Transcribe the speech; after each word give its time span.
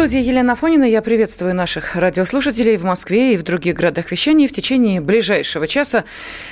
студии 0.00 0.22
Елена 0.22 0.56
Фонина. 0.56 0.84
Я 0.84 1.02
приветствую 1.02 1.54
наших 1.54 1.94
радиослушателей 1.94 2.78
в 2.78 2.84
Москве 2.84 3.34
и 3.34 3.36
в 3.36 3.42
других 3.42 3.74
городах 3.74 4.10
вещания. 4.10 4.48
В 4.48 4.50
течение 4.50 4.98
ближайшего 4.98 5.66
часа 5.66 6.04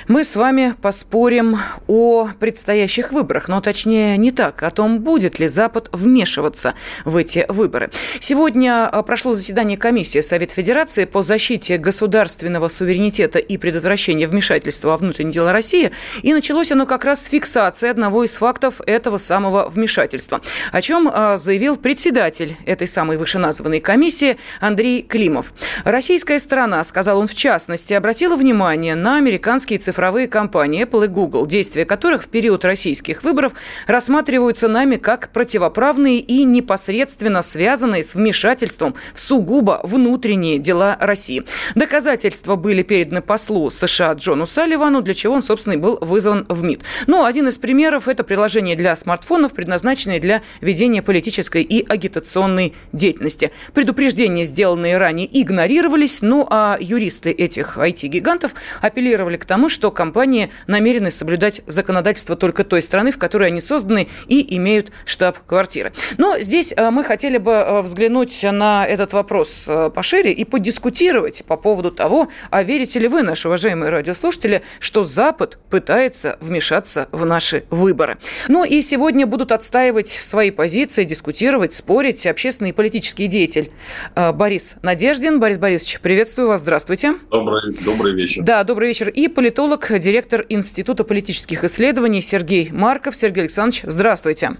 мы 0.07 0.23
с 0.23 0.35
вами 0.35 0.75
поспорим 0.79 1.57
о 1.87 2.29
предстоящих 2.39 3.11
выборах. 3.11 3.47
Но 3.47 3.59
точнее 3.59 4.17
не 4.17 4.29
так, 4.29 4.61
о 4.61 4.69
том, 4.69 4.99
будет 4.99 5.39
ли 5.39 5.47
Запад 5.47 5.89
вмешиваться 5.91 6.75
в 7.05 7.17
эти 7.17 7.47
выборы. 7.49 7.89
Сегодня 8.19 8.85
а, 8.85 9.01
прошло 9.01 9.33
заседание 9.33 9.79
комиссии 9.79 10.21
Совета 10.21 10.53
Федерации 10.53 11.05
по 11.05 11.23
защите 11.23 11.79
государственного 11.79 12.67
суверенитета 12.67 13.39
и 13.39 13.57
предотвращению 13.57 14.29
вмешательства 14.29 14.89
во 14.89 14.97
внутренние 14.97 15.33
дела 15.33 15.53
России. 15.53 15.89
И 16.21 16.33
началось 16.33 16.71
оно 16.71 16.85
как 16.85 17.03
раз 17.03 17.25
с 17.25 17.29
фиксации 17.29 17.89
одного 17.89 18.23
из 18.25 18.35
фактов 18.35 18.79
этого 18.85 19.17
самого 19.17 19.69
вмешательства. 19.69 20.39
О 20.71 20.81
чем 20.83 21.09
а, 21.11 21.37
заявил 21.37 21.77
председатель 21.77 22.55
этой 22.67 22.85
самой 22.85 23.17
высшей 23.17 23.38
вышеназванной 23.39 23.79
комиссии 23.79 24.37
Андрей 24.59 25.01
Климов. 25.01 25.53
Российская 25.85 26.39
сторона, 26.39 26.83
сказал 26.83 27.19
он 27.19 27.27
в 27.27 27.33
частности, 27.33 27.93
обратила 27.93 28.35
внимание 28.35 28.95
на 28.95 29.17
американские 29.17 29.79
цифровые 29.79 30.27
компании 30.27 30.83
Apple 30.83 31.05
и 31.05 31.07
Google, 31.07 31.45
действия 31.45 31.85
которых 31.85 32.23
в 32.23 32.27
период 32.27 32.65
российских 32.65 33.23
выборов 33.23 33.53
рассматриваются 33.87 34.67
нами 34.67 34.97
как 34.97 35.29
противоправные 35.31 36.19
и 36.19 36.43
непосредственно 36.43 37.41
связанные 37.41 38.03
с 38.03 38.15
вмешательством 38.15 38.95
в 39.13 39.19
сугубо 39.19 39.79
внутренние 39.83 40.57
дела 40.59 40.97
России. 40.99 41.43
Доказательства 41.75 42.55
были 42.55 42.83
переданы 42.83 43.21
послу 43.21 43.69
США 43.69 44.13
Джону 44.13 44.45
Салливану, 44.45 45.01
для 45.01 45.13
чего 45.13 45.35
он, 45.35 45.41
собственно, 45.41 45.73
и 45.73 45.77
был 45.77 45.97
вызван 46.01 46.45
в 46.49 46.63
МИД. 46.63 46.81
Ну, 47.07 47.23
один 47.23 47.47
из 47.47 47.57
примеров– 47.57 48.07
это 48.09 48.23
приложение 48.23 48.75
для 48.75 48.95
смартфонов, 48.95 49.53
предназначенное 49.53 50.19
для 50.19 50.41
ведения 50.61 51.01
политической 51.01 51.63
и 51.63 51.85
агитационной 51.87 52.73
деятельности 52.91 53.28
деятельности. 53.29 53.51
Предупреждения, 53.73 54.45
сделанные 54.45 54.97
ранее, 54.97 55.29
игнорировались, 55.41 56.21
ну 56.21 56.47
а 56.49 56.77
юристы 56.79 57.31
этих 57.31 57.77
IT-гигантов 57.77 58.53
апеллировали 58.81 59.37
к 59.37 59.45
тому, 59.45 59.69
что 59.69 59.91
компании 59.91 60.51
намерены 60.67 61.11
соблюдать 61.11 61.61
законодательство 61.67 62.35
только 62.35 62.63
той 62.63 62.81
страны, 62.81 63.11
в 63.11 63.17
которой 63.17 63.47
они 63.47 63.61
созданы 63.61 64.07
и 64.27 64.55
имеют 64.55 64.91
штаб-квартиры. 65.05 65.93
Но 66.17 66.39
здесь 66.39 66.73
э, 66.75 66.89
мы 66.89 67.03
хотели 67.03 67.37
бы 67.37 67.51
э, 67.51 67.81
взглянуть 67.81 68.43
на 68.43 68.85
этот 68.85 69.13
вопрос 69.13 69.67
э, 69.67 69.89
пошире 69.89 70.31
и 70.31 70.43
подискутировать 70.45 71.43
по 71.45 71.57
поводу 71.57 71.91
того, 71.91 72.27
а 72.49 72.63
верите 72.63 72.99
ли 72.99 73.07
вы, 73.07 73.21
наши 73.21 73.47
уважаемые 73.47 73.89
радиослушатели, 73.89 74.61
что 74.79 75.03
Запад 75.03 75.57
пытается 75.69 76.37
вмешаться 76.41 77.07
в 77.11 77.25
наши 77.25 77.63
выборы. 77.69 78.17
Ну 78.47 78.63
и 78.63 78.81
сегодня 78.81 79.25
будут 79.25 79.51
отстаивать 79.51 80.09
свои 80.09 80.51
позиции, 80.51 81.03
дискутировать, 81.03 81.73
спорить 81.73 82.25
общественные 82.25 82.71
и 82.71 82.73
политические 82.73 83.08
политический 83.09 83.27
деятель 83.27 83.71
э, 84.15 84.31
Борис 84.31 84.75
Надеждин. 84.81 85.39
Борис 85.39 85.57
Борисович, 85.57 85.99
приветствую 86.01 86.47
вас, 86.47 86.61
здравствуйте. 86.61 87.15
Добрый, 87.31 87.75
добрый 87.83 88.13
вечер. 88.13 88.43
Да, 88.43 88.63
добрый 88.63 88.89
вечер. 88.89 89.09
И 89.09 89.27
политолог, 89.27 89.87
директор 89.99 90.45
Института 90.49 91.03
политических 91.03 91.63
исследований 91.63 92.21
Сергей 92.21 92.69
Марков. 92.71 93.15
Сергей 93.15 93.41
Александрович, 93.41 93.83
здравствуйте. 93.85 94.51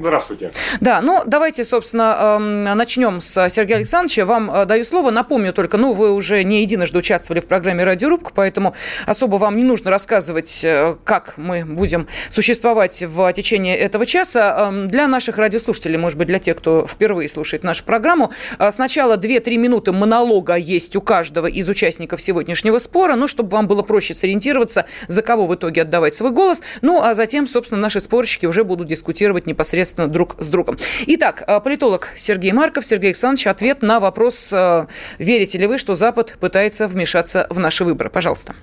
Здравствуйте. 0.00 0.52
Да, 0.80 1.00
ну 1.00 1.22
давайте, 1.26 1.64
собственно, 1.64 2.36
эм, 2.38 2.62
начнем 2.62 3.20
с 3.20 3.48
Сергея 3.50 3.78
Александровича. 3.78 4.24
Вам 4.24 4.48
э, 4.48 4.64
даю 4.64 4.84
слово. 4.84 5.10
Напомню 5.10 5.52
только, 5.52 5.76
ну, 5.76 5.92
вы 5.92 6.12
уже 6.12 6.44
не 6.44 6.62
единожды 6.62 6.98
участвовали 6.98 7.40
в 7.40 7.48
программе 7.48 7.82
«Радиорубка», 7.82 8.30
поэтому 8.32 8.74
особо 9.06 9.36
вам 9.36 9.56
не 9.56 9.64
нужно 9.64 9.90
рассказывать, 9.90 10.60
э, 10.62 10.96
как 11.02 11.34
мы 11.36 11.64
будем 11.64 12.06
существовать 12.28 13.02
в 13.02 13.32
течение 13.32 13.76
этого 13.76 14.06
часа. 14.06 14.68
Эм, 14.68 14.86
для 14.86 15.08
наших 15.08 15.36
радиослушателей, 15.36 15.98
может 15.98 16.16
быть, 16.16 16.28
для 16.28 16.38
тех, 16.38 16.56
кто 16.58 16.86
впервые 16.86 17.28
слушает 17.28 17.64
нашу 17.64 17.82
программу, 17.84 18.30
э, 18.58 18.70
сначала 18.70 19.16
2-3 19.16 19.56
минуты 19.56 19.90
монолога 19.90 20.54
есть 20.54 20.94
у 20.94 21.00
каждого 21.00 21.48
из 21.48 21.68
участников 21.68 22.22
сегодняшнего 22.22 22.78
спора, 22.78 23.16
ну, 23.16 23.26
чтобы 23.26 23.50
вам 23.50 23.66
было 23.66 23.82
проще 23.82 24.14
сориентироваться, 24.14 24.86
за 25.08 25.22
кого 25.22 25.48
в 25.48 25.54
итоге 25.56 25.82
отдавать 25.82 26.14
свой 26.14 26.30
голос. 26.30 26.62
Ну, 26.82 27.02
а 27.02 27.16
затем, 27.16 27.48
собственно, 27.48 27.80
наши 27.80 28.00
спорщики 28.00 28.46
уже 28.46 28.62
будут 28.62 28.86
дискутировать 28.86 29.46
непосредственно 29.46 29.87
непосредственно 29.88 30.08
друг 30.08 30.34
с 30.38 30.48
другом. 30.48 30.76
Итак, 31.06 31.44
э, 31.46 31.60
политолог 31.60 32.08
Сергей 32.16 32.52
Марков. 32.52 32.84
Сергей 32.84 33.08
Александрович, 33.08 33.46
ответ 33.46 33.82
на 33.82 34.00
вопрос, 34.00 34.52
э, 34.52 34.86
верите 35.18 35.58
ли 35.58 35.66
вы, 35.66 35.78
что 35.78 35.94
Запад 35.94 36.36
пытается 36.40 36.88
вмешаться 36.88 37.46
в 37.50 37.58
наши 37.58 37.84
выборы? 37.84 38.10
Пожалуйста. 38.10 38.54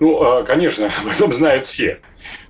Ну, 0.00 0.40
э, 0.40 0.44
конечно, 0.44 0.86
об 1.02 1.08
этом 1.14 1.32
знают 1.32 1.66
все. 1.66 1.98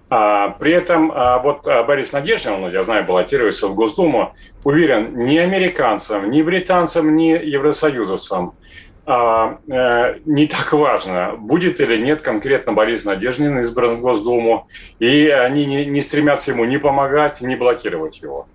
А, 0.08 0.50
при 0.50 0.72
этом 0.72 1.12
вот 1.42 1.64
Борис 1.64 2.12
Надеждин, 2.12 2.52
он, 2.52 2.72
я 2.72 2.84
знаю, 2.84 3.04
баллотируется 3.04 3.66
в 3.66 3.74
Госдуму, 3.74 4.34
уверен, 4.62 5.24
ни 5.26 5.36
американцам, 5.36 6.30
ни 6.30 6.42
британцам, 6.42 7.16
ни 7.16 7.30
евросоюзовцам– 7.30 8.52
а, 8.60 8.65
не 9.06 10.46
так 10.48 10.72
важно, 10.72 11.36
будет 11.38 11.80
или 11.80 11.96
нет 11.96 12.22
конкретно 12.22 12.72
Борис 12.72 13.04
Надеждин 13.04 13.60
избран 13.60 13.96
в 13.96 14.00
Госдуму, 14.00 14.66
и 14.98 15.28
они 15.28 15.64
не, 15.64 15.86
не 15.86 16.00
стремятся 16.00 16.50
ему 16.50 16.64
ни 16.64 16.76
помогать, 16.76 17.40
ни 17.40 17.54
блокировать 17.54 18.20
его. 18.20 18.48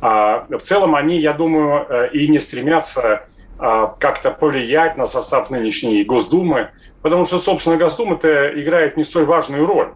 А, 0.00 0.46
в 0.48 0.60
целом 0.60 0.94
они, 0.94 1.18
я 1.18 1.32
думаю, 1.32 1.86
э, 1.88 2.10
и 2.12 2.28
не 2.28 2.38
стремятся 2.38 3.24
а, 3.58 3.88
как-то 3.98 4.30
повлиять 4.30 4.96
на 4.96 5.06
состав 5.06 5.50
нынешней 5.50 6.04
Госдумы, 6.04 6.70
потому 7.02 7.24
что, 7.24 7.38
собственно, 7.38 7.76
Госдума-то 7.76 8.60
играет 8.60 8.96
не 8.96 9.02
столь 9.02 9.24
важную 9.24 9.66
роль 9.66 9.94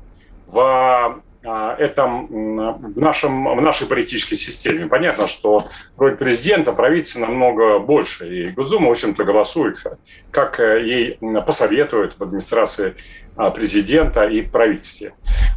в 0.48 0.60
а, 0.60 1.20
этом 1.42 2.26
в, 2.26 2.98
нашем, 2.98 3.56
в 3.56 3.60
нашей 3.60 3.88
политической 3.88 4.36
системе. 4.36 4.86
Понятно, 4.86 5.26
что 5.26 5.66
роль 5.96 6.16
президента, 6.16 6.72
правительства 6.72 7.20
намного 7.20 7.78
больше. 7.80 8.28
И 8.28 8.48
Госдума, 8.50 8.88
в 8.88 8.90
общем-то, 8.90 9.24
голосует, 9.24 9.82
как 10.30 10.60
э, 10.60 10.84
ей 10.84 11.18
посоветуют 11.44 12.14
в 12.18 12.22
администрации 12.22 12.94
а, 13.36 13.50
президента 13.50 14.24
и 14.24 14.42
правительстве. 14.42 15.14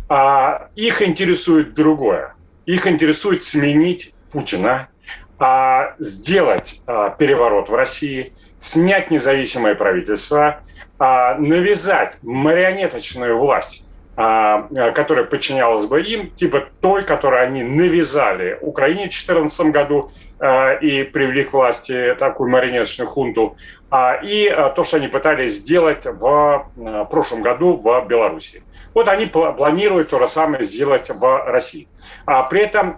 А 0.10 0.70
их 0.76 1.02
интересует 1.02 1.76
другое. 1.76 2.36
Их 2.66 2.88
интересует 2.88 3.44
сменить 3.44 4.16
Путина, 4.32 4.90
а 5.38 5.94
сделать 6.00 6.82
переворот 7.20 7.70
в 7.70 7.76
России, 7.76 8.34
снять 8.58 9.12
независимое 9.12 9.76
правительство, 9.76 10.64
навязать 10.98 12.18
марионеточную 12.24 13.38
власть 13.38 13.86
а, 13.86 13.95
которая 14.16 15.26
подчинялась 15.26 15.86
бы 15.88 16.02
им, 16.02 16.30
типа 16.32 16.70
той, 16.80 17.04
которую 17.04 17.44
они 17.44 17.64
навязали 17.64 18.58
Украине 18.62 19.08
в 19.08 19.10
2014 19.10 19.68
году 19.72 20.12
э, 20.40 20.80
и 20.80 21.04
привели 21.04 21.44
к 21.44 21.52
власти 21.52 22.16
такую 22.18 22.50
марионеточную 22.50 23.10
хунту, 23.10 23.58
а, 23.92 24.20
и 24.24 24.50
то, 24.76 24.84
что 24.84 24.98
они 24.98 25.08
пытались 25.08 25.58
сделать 25.58 26.06
в 26.06 27.08
прошлом 27.12 27.42
году 27.42 27.76
в 27.78 28.06
Беларуси. 28.08 28.64
Вот 28.94 29.08
они 29.08 29.26
планируют 29.26 30.10
то 30.10 30.20
же 30.20 30.28
самое 30.28 30.64
сделать 30.64 31.10
в 31.10 31.44
России. 31.46 31.88
А 32.26 32.44
при 32.44 32.62
этом 32.62 32.98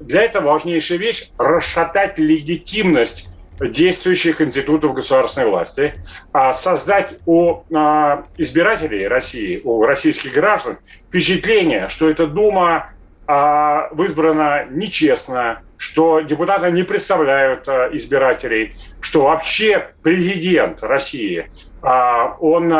для 0.00 0.22
этого 0.22 0.52
важнейшая 0.52 0.98
вещь– 0.98 1.30
расшатать 1.38 2.18
легитимность 2.18 3.28
действующих 3.60 4.40
институтов 4.40 4.94
государственной 4.94 5.48
власти, 5.48 5.94
а 6.32 6.52
создать 6.52 7.14
у 7.24 7.62
а, 7.74 8.24
избирателей 8.36 9.06
России, 9.06 9.60
у 9.64 9.84
российских 9.84 10.32
граждан 10.32 10.78
впечатление, 11.08 11.88
что 11.88 12.08
эта 12.10 12.26
Дума 12.26 12.92
а, 13.26 13.88
выбрана 13.92 14.66
нечестно, 14.70 15.62
что 15.76 16.20
депутаты 16.20 16.70
не 16.70 16.82
представляют 16.82 17.68
избирателей, 17.68 18.74
что 19.00 19.24
вообще 19.24 19.90
президент 20.02 20.82
России, 20.82 21.48
он 21.82 22.70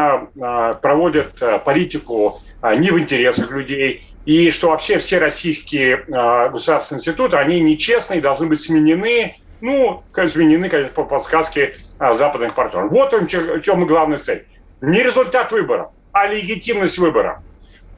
проводит 0.81 1.34
политику 1.64 2.40
не 2.62 2.90
в 2.90 2.99
интересах 2.99 3.50
людей, 3.50 4.02
и 4.25 4.50
что 4.50 4.70
вообще 4.70 4.99
все 4.99 5.19
российские 5.19 6.04
государственные 6.06 7.00
институты, 7.00 7.37
они 7.37 7.60
нечестные, 7.60 8.22
должны 8.22 8.46
быть 8.46 8.60
сменены, 8.60 9.37
ну, 9.60 10.02
изменены, 10.16 10.68
конечно, 10.68 10.94
по 10.94 11.04
подсказке 11.04 11.76
а, 11.98 12.12
западных 12.12 12.54
партнеров. 12.54 12.90
Вот 12.92 13.14
он, 13.14 13.26
в 13.26 13.60
чем 13.60 13.86
главная 13.86 14.18
цель. 14.18 14.46
Не 14.80 15.02
результат 15.02 15.52
выборов, 15.52 15.90
а 16.12 16.26
легитимность 16.26 16.98
выбора. 16.98 17.42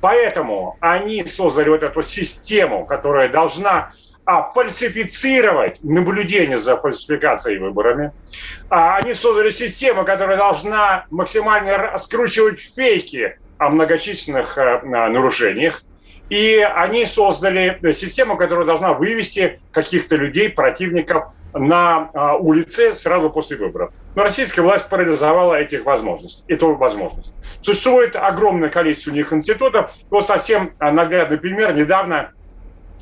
Поэтому 0.01 0.77
они 0.81 1.25
создали 1.25 1.69
вот 1.69 1.83
эту 1.83 2.03
систему, 2.03 2.87
которая 2.87 3.29
должна 3.29 3.91
а, 4.25 4.43
фальсифицировать 4.43 5.83
наблюдение 5.83 6.59
за 6.59 6.77
фальсификацией 6.77 7.59
выборами. 7.59 8.13
А, 8.69 8.97
они 8.97 9.15
создали 9.15 9.51
систему, 9.51 10.05
которая 10.05 10.37
должна 10.37 11.07
максимально 11.11 11.97
скручивать 11.97 12.61
фейки 12.61 13.39
о 13.59 13.71
многочисленных 13.71 14.59
а, 14.59 14.81
нарушениях. 14.83 15.83
И 16.29 16.59
они 16.59 17.05
создали 17.05 17.79
систему, 17.93 18.37
которая 18.37 18.67
должна 18.67 18.95
вывести 18.95 19.61
каких-то 19.71 20.17
людей, 20.17 20.49
противников 20.49 21.27
на 21.59 22.11
а, 22.13 22.37
улице 22.37 22.93
сразу 22.93 23.31
после 23.31 23.57
выборов. 23.57 23.93
Но 24.15 24.23
российская 24.23 24.63
власть 24.63 24.89
парализовала 24.89 25.55
этих 25.55 25.85
возможностей, 25.85 26.45
эту 26.49 26.75
возможность. 26.75 27.35
Существует 27.63 28.17
огромное 28.17 28.71
количество 28.71 29.11
у 29.11 29.15
них 29.15 29.33
институтов. 29.33 29.93
Вот 30.11 30.25
совсем 30.25 30.73
наглядный 30.81 31.39
пример. 31.39 31.75
Недавно, 31.75 32.31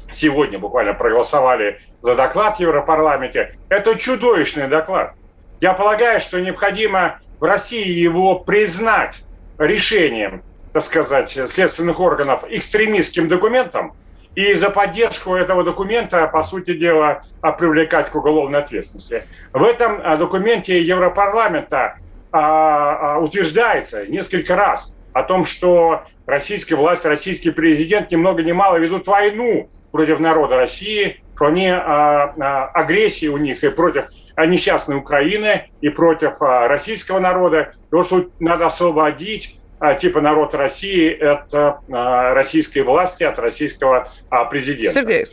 сегодня 0.08 0.58
буквально 0.58 0.94
проголосовали 0.94 1.78
за 2.00 2.14
доклад 2.14 2.56
в 2.56 2.60
Европарламенте. 2.60 3.56
Это 3.68 3.96
чудовищный 3.96 4.68
доклад. 4.68 5.14
Я 5.60 5.72
полагаю, 5.72 6.20
что 6.20 6.40
необходимо 6.40 7.20
в 7.38 7.44
России 7.44 7.88
его 7.88 8.40
признать 8.40 9.24
решением, 9.58 10.42
так 10.72 10.82
сказать, 10.82 11.30
следственных 11.30 12.00
органов 12.00 12.44
экстремистским 12.48 13.28
документом– 13.28 13.94
и 14.34 14.52
за 14.54 14.70
поддержку 14.70 15.34
этого 15.34 15.64
документа, 15.64 16.26
по 16.26 16.42
сути 16.42 16.75
дела, 16.75 17.20
а, 17.40 17.52
привлекать 17.52 18.10
к 18.10 18.14
уголовной 18.14 18.58
ответственности. 18.58 19.25
В 19.52 19.62
этом 19.62 20.00
а, 20.02 20.16
документе 20.16 20.81
Европарламента 20.81 21.98
а, 22.32 23.19
утверждается 23.20 24.06
несколько 24.06 24.56
раз 24.56 24.96
о 25.12 25.22
том, 25.22 25.44
что 25.44 26.02
российская 26.26 26.75
власть, 26.75 27.04
российский 27.04 27.50
президент 27.50 28.10
ни 28.10 28.16
много 28.16 28.42
ни 28.42 28.52
мало 28.52 28.76
ведут 28.76 29.06
войну 29.06 29.70
против 29.92 30.19
народа 30.19 30.56
России, 30.56 31.22
что 31.37 31.46
они 31.46 31.69
агрессии 31.69 33.28
у 33.28 33.37
них 33.37 33.62
и 33.62 33.69
против 33.69 34.06
несчастной 34.37 34.96
Украины, 34.96 35.70
и 35.80 35.88
против 35.88 36.40
российского 36.40 37.20
народа, 37.20 37.75
то, 37.92 38.02
что 38.02 38.28
надо 38.40 38.66
освободить 38.66 39.60
типа 39.92 40.22
народ 40.22 40.54
России 40.54 41.10
это 41.10 41.81
а, 41.92 42.32
российской 42.32 42.81
власти, 42.81 43.25
от 43.25 43.38
российского 43.38 44.06
а, 44.31 44.46
президента. 44.46 44.94
Сергей, 44.94 45.26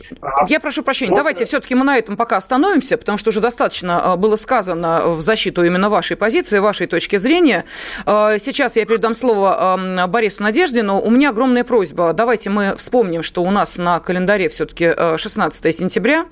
я 0.48 0.60
прошу 0.60 0.82
прощения, 0.82 1.10
вот. 1.10 1.16
давайте 1.16 1.46
все-таки 1.46 1.74
мы 1.74 1.84
на 1.84 1.96
этом 1.96 2.16
пока 2.16 2.36
остановимся, 2.36 2.98
потому 2.98 3.16
что 3.16 3.30
уже 3.30 3.40
достаточно 3.40 4.16
было 4.18 4.36
сказано 4.36 5.06
в 5.06 5.20
защиту 5.20 5.64
именно 5.64 5.88
вашей 5.88 6.16
позиции, 6.16 6.58
вашей 6.58 6.86
точки 6.86 7.16
зрения. 7.16 7.64
Сейчас 8.04 8.76
я 8.76 8.84
передам 8.84 9.14
слово 9.14 10.06
Борису 10.08 10.42
Надеждину. 10.42 11.00
У 11.00 11.10
меня 11.10 11.30
огромная 11.30 11.64
просьба. 11.64 12.12
Давайте 12.12 12.50
мы 12.50 12.74
вспомним, 12.76 13.22
что 13.22 13.42
у 13.42 13.50
нас 13.50 13.78
на 13.78 14.00
календаре 14.00 14.48
все-таки 14.48 14.92
16 15.16 15.74
сентября, 15.74 16.26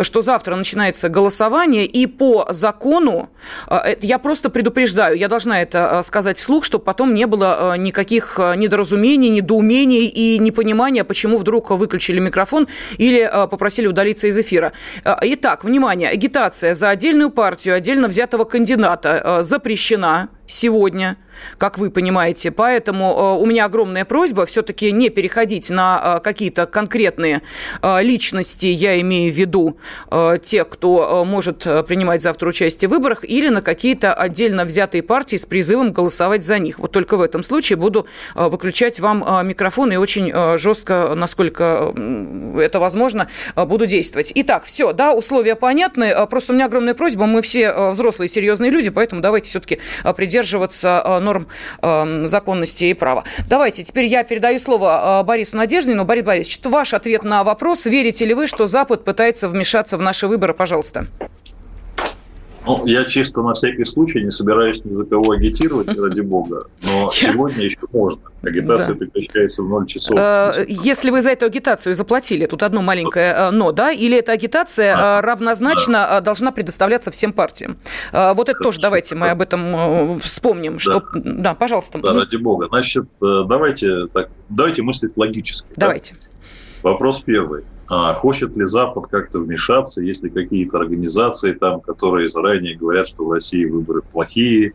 что 0.00 0.22
завтра 0.22 0.56
начинается 0.56 1.08
голосование, 1.08 1.86
и 1.86 2.06
по 2.06 2.46
закону, 2.48 3.30
я 4.00 4.18
просто 4.18 4.50
предупреждаю, 4.50 5.16
я 5.16 5.28
должна 5.28 5.62
это 5.62 6.02
сказать 6.02 6.38
вслух, 6.38 6.64
чтобы 6.64 6.84
потом 6.84 7.14
не 7.14 7.26
было 7.26 7.59
Э, 7.59 7.59
никаких 7.76 8.38
э, 8.38 8.56
недоразумений, 8.56 9.28
недоумений 9.28 10.06
и 10.06 10.38
непонимания, 10.38 11.04
почему 11.04 11.36
вдруг 11.36 11.70
выключили 11.70 12.18
микрофон 12.18 12.68
или 12.98 13.20
э, 13.20 13.48
попросили 13.48 13.86
удалиться 13.86 14.26
из 14.26 14.38
эфира. 14.38 14.72
Итак, 15.04 15.64
внимание, 15.64 16.08
агитация 16.08 16.74
за 16.74 16.90
отдельную 16.90 17.30
партию, 17.30 17.74
отдельно 17.74 18.08
взятого 18.08 18.44
кандидата 18.44 19.38
запрещена 19.42 20.28
сегодня– 20.46 21.16
как 21.58 21.78
вы 21.78 21.90
понимаете. 21.90 22.50
Поэтому 22.50 23.36
э, 23.38 23.42
у 23.42 23.46
меня 23.46 23.66
огромная 23.66 24.04
просьба 24.04 24.46
все-таки 24.46 24.92
не 24.92 25.10
переходить 25.10 25.70
на 25.70 26.16
э, 26.18 26.20
какие-то 26.20 26.66
конкретные 26.66 27.42
э, 27.82 28.02
личности, 28.02 28.66
я 28.66 29.00
имею 29.00 29.32
в 29.32 29.36
виду 29.36 29.76
тех, 30.42 30.68
кто 30.68 31.24
может 31.24 31.62
принимать 31.86 32.22
завтра 32.22 32.48
участие 32.48 32.88
в 32.88 32.92
выборах, 32.92 33.24
или 33.24 33.48
на 33.48 33.62
какие-то 33.62 34.12
отдельно 34.12 34.64
взятые 34.64 35.02
партии 35.02 35.36
с 35.36 35.46
призывом 35.46 35.92
голосовать 35.92 36.44
за 36.44 36.58
них. 36.58 36.78
Вот 36.78 36.92
только 36.92 37.16
в 37.16 37.22
этом 37.22 37.42
случае 37.42 37.76
буду 37.76 38.06
выключать 38.34 39.00
вам 39.00 39.24
микрофон 39.46 39.92
и 39.92 39.96
очень 39.96 40.32
жестко, 40.58 41.14
насколько 41.14 41.94
это 42.58 42.80
возможно, 42.80 43.28
буду 43.56 43.86
действовать. 43.86 44.32
Итак, 44.34 44.64
все, 44.64 44.92
да, 44.92 45.12
условия 45.12 45.54
понятны. 45.54 46.14
Просто 46.28 46.52
у 46.52 46.56
меня 46.56 46.66
огромная 46.66 46.94
просьба. 46.94 47.26
Мы 47.26 47.42
все 47.42 47.90
взрослые, 47.90 48.28
серьезные 48.28 48.70
люди, 48.70 48.90
поэтому 48.90 49.20
давайте 49.20 49.50
все-таки 49.50 49.78
придерживаться 50.16 51.20
норм 51.30 51.46
э, 51.82 52.26
законности 52.26 52.86
и 52.86 52.94
права. 52.94 53.24
Давайте, 53.48 53.84
теперь 53.84 54.06
я 54.06 54.24
передаю 54.24 54.58
слово 54.58 55.20
э, 55.20 55.24
Борису 55.24 55.56
Надеждину. 55.56 56.04
Борис 56.04 56.24
Борисович, 56.24 56.60
ваш 56.64 56.94
ответ 56.94 57.22
на 57.22 57.44
вопрос. 57.44 57.86
Верите 57.86 58.26
ли 58.26 58.34
вы, 58.34 58.46
что 58.46 58.66
Запад 58.66 59.04
пытается 59.04 59.48
вмешаться 59.48 59.96
в 59.96 60.02
наши 60.02 60.26
выборы? 60.26 60.54
Пожалуйста. 60.54 61.06
Ну, 62.78 62.86
я 62.86 63.04
чисто 63.04 63.42
на 63.42 63.52
всякий 63.52 63.84
случай 63.84 64.22
не 64.22 64.30
собираюсь 64.30 64.84
ни 64.84 64.92
за 64.92 65.04
кого 65.04 65.32
агитировать, 65.32 65.96
ради 65.96 66.20
бога, 66.20 66.66
но 66.82 67.10
сегодня 67.12 67.64
еще 67.64 67.78
можно. 67.92 68.20
Агитация 68.42 68.94
да. 68.94 68.98
прекращается 68.98 69.62
в 69.62 69.68
0 69.68 69.86
часов. 69.86 70.18
Э, 70.18 70.64
если 70.68 71.10
вы 71.10 71.22
за 71.22 71.30
эту 71.30 71.46
агитацию 71.46 71.94
заплатили, 71.94 72.46
тут 72.46 72.62
одно 72.62 72.82
маленькое 72.82 73.34
э, 73.34 73.50
«но», 73.50 73.72
да? 73.72 73.92
Или 73.92 74.18
эта 74.18 74.32
агитация 74.32 74.94
а, 74.96 75.20
равнозначно 75.20 76.06
да. 76.10 76.20
должна 76.20 76.52
предоставляться 76.52 77.10
всем 77.10 77.32
партиям? 77.32 77.76
Вот 78.12 78.48
это 78.48 78.58
тоже 78.60 78.80
давайте 78.80 79.14
мы 79.14 79.30
об 79.30 79.42
этом 79.42 80.18
вспомним. 80.20 80.74
Да, 80.74 80.78
что... 80.78 81.02
да 81.14 81.54
пожалуйста. 81.54 81.98
Да, 81.98 82.12
ради 82.12 82.36
бога. 82.36 82.68
Значит, 82.68 83.04
давайте, 83.20 84.06
так, 84.06 84.30
давайте 84.48 84.82
мыслить 84.82 85.16
логически. 85.16 85.68
Давайте. 85.76 86.14
Да? 86.14 86.90
Вопрос 86.90 87.20
первый. 87.20 87.64
А 87.92 88.14
хочет 88.14 88.56
ли 88.56 88.66
Запад 88.66 89.08
как-то 89.08 89.40
вмешаться, 89.40 90.00
есть 90.00 90.22
ли 90.22 90.30
какие-то 90.30 90.78
организации 90.78 91.52
там, 91.54 91.80
которые 91.80 92.28
заранее 92.28 92.76
говорят, 92.76 93.08
что 93.08 93.24
в 93.24 93.32
России 93.32 93.64
выборы 93.64 94.02
плохие, 94.02 94.74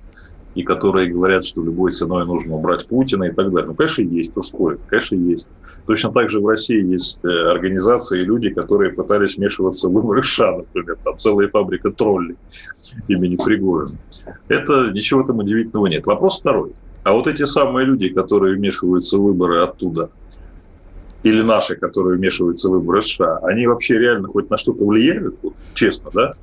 и 0.53 0.63
которые 0.63 1.11
говорят, 1.11 1.45
что 1.45 1.63
любой 1.63 1.91
ценой 1.91 2.25
нужно 2.25 2.55
убрать 2.55 2.87
Путина 2.87 3.25
и 3.25 3.31
так 3.31 3.51
далее. 3.51 3.67
Ну, 3.67 3.73
конечно, 3.73 4.01
есть, 4.01 4.31
кто 4.31 4.41
спорит, 4.41 4.81
конечно, 4.87 5.15
есть. 5.15 5.47
Точно 5.85 6.11
так 6.11 6.29
же 6.29 6.41
в 6.41 6.47
России 6.47 6.81
есть 6.83 7.23
э, 7.23 7.27
организации 7.27 8.21
и 8.21 8.25
люди, 8.25 8.49
которые 8.49 8.91
пытались 8.91 9.37
вмешиваться 9.37 9.89
в 9.89 9.93
выборы 9.93 10.23
США, 10.23 10.57
например, 10.57 10.97
там 11.03 11.17
целая 11.17 11.47
фабрика 11.49 11.91
троллей 11.91 12.37
имени 13.07 13.37
Пригожина. 13.43 13.97
Это 14.47 14.91
ничего 14.91 15.23
там 15.23 15.39
удивительного 15.39 15.87
нет. 15.87 16.05
Вопрос 16.05 16.39
второй. 16.39 16.73
А 17.03 17.13
вот 17.13 17.27
эти 17.27 17.43
самые 17.43 17.85
люди, 17.85 18.09
которые 18.09 18.55
вмешиваются 18.55 19.17
в 19.17 19.23
выборы 19.23 19.63
оттуда– 19.63 20.09
или 21.25 21.41
наши, 21.41 21.75
которые 21.75 22.17
вмешиваются 22.17 22.69
в 22.69 22.73
выборы 22.73 23.01
США, 23.01 23.39
они 23.43 23.65
вообще 23.65 23.97
реально 23.97 24.27
хоть 24.27 24.49
на 24.51 24.57
что-то 24.57 24.85
влияют, 24.85 25.35
честно, 25.73 26.11
да? 26.13 26.33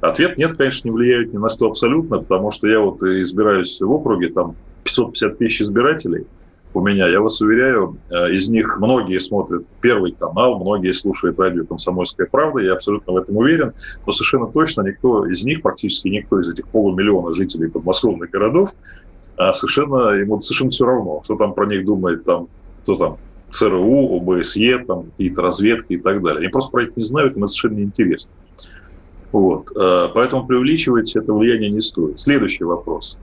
Ответ 0.00 0.38
нет, 0.38 0.54
конечно, 0.54 0.88
не 0.88 0.94
влияют 0.94 1.32
ни 1.34 1.36
на 1.36 1.50
что 1.50 1.66
абсолютно, 1.66 2.18
потому 2.18 2.50
что 2.50 2.66
я 2.66 2.80
вот 2.80 3.02
избираюсь 3.02 3.80
в 3.80 3.90
округе, 3.90 4.30
там 4.30 4.56
550 4.84 5.38
тысяч 5.38 5.62
избирателей 5.62 6.26
у 6.72 6.80
меня, 6.80 7.06
я 7.06 7.20
вас 7.20 7.40
уверяю, 7.40 7.98
э, 8.10 8.32
из 8.32 8.48
них 8.48 8.78
многие 8.78 9.18
смотрят 9.18 9.64
Первый 9.80 10.12
канал, 10.12 10.58
многие 10.58 10.92
слушают 10.92 11.38
радио 11.38 11.64
«Комсомольская 11.64 12.26
правда», 12.26 12.60
я 12.60 12.72
абсолютно 12.72 13.12
в 13.12 13.16
этом 13.16 13.36
уверен, 13.36 13.74
но 14.04 14.12
совершенно 14.12 14.46
точно 14.46 14.82
никто 14.82 15.26
из 15.26 15.44
них, 15.44 15.62
практически 15.62 16.08
никто 16.08 16.40
из 16.40 16.48
этих 16.48 16.66
полумиллиона 16.68 17.32
жителей 17.32 17.68
подмосковных 17.68 18.30
городов, 18.30 18.70
а 19.36 19.52
совершенно, 19.52 20.10
ему 20.12 20.40
совершенно 20.42 20.70
все 20.70 20.86
равно, 20.86 21.20
что 21.22 21.36
там 21.36 21.54
про 21.54 21.66
них 21.66 21.84
думает 21.84 22.24
там, 22.24 22.48
кто 22.82 22.96
там, 22.96 23.18
ЦРУ, 23.54 24.16
ОБСЕ, 24.16 24.84
там 24.86 25.04
какие-то 25.10 25.42
разведки 25.42 25.92
и 25.92 25.98
так 25.98 26.22
далее. 26.22 26.40
Они 26.40 26.48
просто 26.48 26.72
про 26.72 26.82
это 26.82 26.92
не 26.96 27.04
знают, 27.04 27.36
им 27.36 27.44
это 27.44 27.52
совершенно 27.52 27.78
неинтересно. 27.78 28.32
Вот. 29.30 29.70
Э, 29.76 30.08
поэтому 30.12 30.46
преувеличивать 30.46 31.14
это 31.14 31.32
влияние 31.32 31.70
не 31.70 31.80
стоит. 31.80 32.18
Следующий 32.18 32.64
вопрос. 32.64 33.16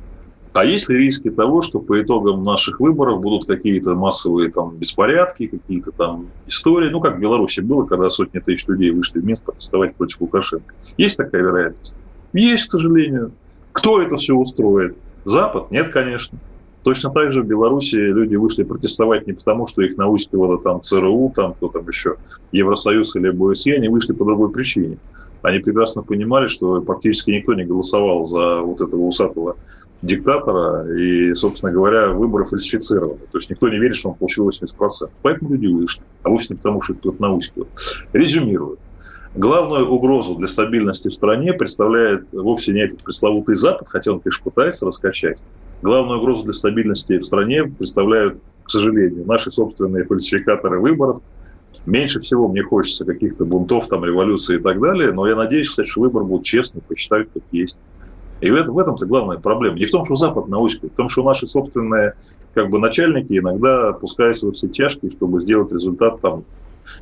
А 0.53 0.63
есть 0.63 0.89
ли 0.89 0.97
риски 0.97 1.29
того, 1.29 1.61
что 1.61 1.79
по 1.79 2.01
итогам 2.01 2.43
наших 2.43 2.79
выборов 2.79 3.21
будут 3.21 3.45
какие-то 3.45 3.95
массовые 3.95 4.51
там 4.51 4.75
беспорядки, 4.77 5.47
какие-то 5.47 5.91
там 5.91 6.27
истории, 6.47 6.89
ну, 6.89 7.01
как 7.01 7.17
в 7.17 7.19
Беларуси 7.19 7.59
было, 7.61 7.85
когда 7.85 8.09
сотни 8.09 8.39
тысяч 8.39 8.67
людей 8.67 8.91
вышли 8.91 9.19
в 9.19 9.25
Минск 9.25 9.43
протестовать 9.43 9.95
против 9.95 10.21
Лукашенко? 10.21 10.73
Есть 10.97 11.17
такая 11.17 11.41
вероятность? 11.41 11.95
Есть, 12.33 12.67
к 12.67 12.71
сожалению. 12.71 13.33
Кто 13.73 14.01
это 14.01 14.15
все 14.15 14.33
устроит? 14.33 14.97
Запад? 15.25 15.71
Нет, 15.71 15.89
конечно. 15.89 16.37
Точно 16.83 17.11
так 17.11 17.31
же 17.31 17.43
в 17.43 17.45
Беларуси 17.45 17.95
люди 17.95 18.35
вышли 18.35 18.63
протестовать 18.63 19.27
не 19.27 19.33
потому, 19.33 19.67
что 19.67 19.83
их 19.83 19.97
наускивало 19.97 20.59
там 20.59 20.81
ЦРУ, 20.81 21.31
там 21.35 21.53
кто 21.53 21.69
там 21.69 21.87
еще, 21.87 22.15
Евросоюз 22.51 23.15
или 23.15 23.27
ОБСЕ, 23.29 23.75
они 23.75 23.87
вышли 23.87 24.13
по 24.13 24.25
другой 24.25 24.51
причине. 24.51 24.97
Они 25.43 25.59
прекрасно 25.59 26.03
понимали, 26.03 26.47
что 26.47 26.81
практически 26.81 27.31
никто 27.31 27.53
не 27.53 27.65
голосовал 27.65 28.23
за 28.23 28.61
вот 28.61 28.81
этого 28.81 29.01
усатого 29.01 29.57
диктатора, 30.01 30.91
и, 30.97 31.33
собственно 31.33 31.71
говоря, 31.71 32.09
выборы 32.09 32.45
фальсифицированы. 32.45 33.19
То 33.31 33.37
есть 33.37 33.49
никто 33.49 33.69
не 33.69 33.77
верит, 33.77 33.95
что 33.95 34.09
он 34.09 34.15
получил 34.15 34.49
80%. 34.49 35.09
Поэтому 35.21 35.53
люди 35.53 35.67
вышли, 35.67 36.01
а 36.23 36.29
вовсе 36.29 36.47
не 36.51 36.57
потому, 36.57 36.81
что 36.81 36.95
кто-то 36.95 37.21
наускивал. 37.21 37.67
Резюмирую. 38.13 38.79
Главную 39.35 39.87
угрозу 39.87 40.35
для 40.35 40.47
стабильности 40.47 41.07
в 41.07 41.13
стране 41.13 41.53
представляет 41.53 42.25
вовсе 42.33 42.73
не 42.73 42.81
этот 42.81 43.01
пресловутый 43.03 43.55
Запад, 43.55 43.87
хотя 43.87 44.11
он, 44.11 44.19
конечно, 44.19 44.43
пытается 44.43 44.85
раскачать, 44.85 45.41
Главную 45.81 46.19
угрозу 46.19 46.43
для 46.43 46.53
стабильности 46.53 47.17
в 47.17 47.25
стране 47.25 47.63
представляют, 47.63 48.39
к 48.63 48.69
сожалению, 48.69 49.25
наши 49.25 49.49
собственные 49.51 50.05
фальсификаторы 50.05 50.79
выборов, 50.79 51.21
Меньше 51.85 52.19
всего 52.19 52.47
мне 52.47 52.61
хочется 52.63 53.05
каких-то 53.05 53.45
бунтов, 53.45 53.87
там, 53.87 54.05
революции 54.05 54.57
и 54.57 54.61
так 54.61 54.79
далее, 54.79 55.11
но 55.13 55.27
я 55.27 55.35
надеюсь, 55.35 55.69
кстати, 55.69 55.87
что 55.87 56.01
выбор 56.01 56.23
будет 56.23 56.43
честный, 56.43 56.81
посчитают, 56.81 57.29
как 57.33 57.43
есть. 57.51 57.77
И 58.41 58.49
в 58.49 58.77
этом-то 58.77 59.05
главная 59.05 59.37
проблема. 59.37 59.77
Не 59.77 59.85
в 59.85 59.91
том, 59.91 60.03
что 60.03 60.15
Запад 60.15 60.47
научит, 60.47 60.83
в 60.83 60.89
том, 60.89 61.09
что 61.09 61.23
наши 61.23 61.47
собственные 61.47 62.13
как 62.53 62.69
бы 62.69 62.79
начальники 62.79 63.37
иногда 63.37 63.93
пускаются 63.93 64.47
во 64.47 64.51
все 64.51 64.67
тяжкие, 64.67 65.11
чтобы 65.11 65.41
сделать 65.41 65.71
результат 65.71 66.19
там 66.19 66.43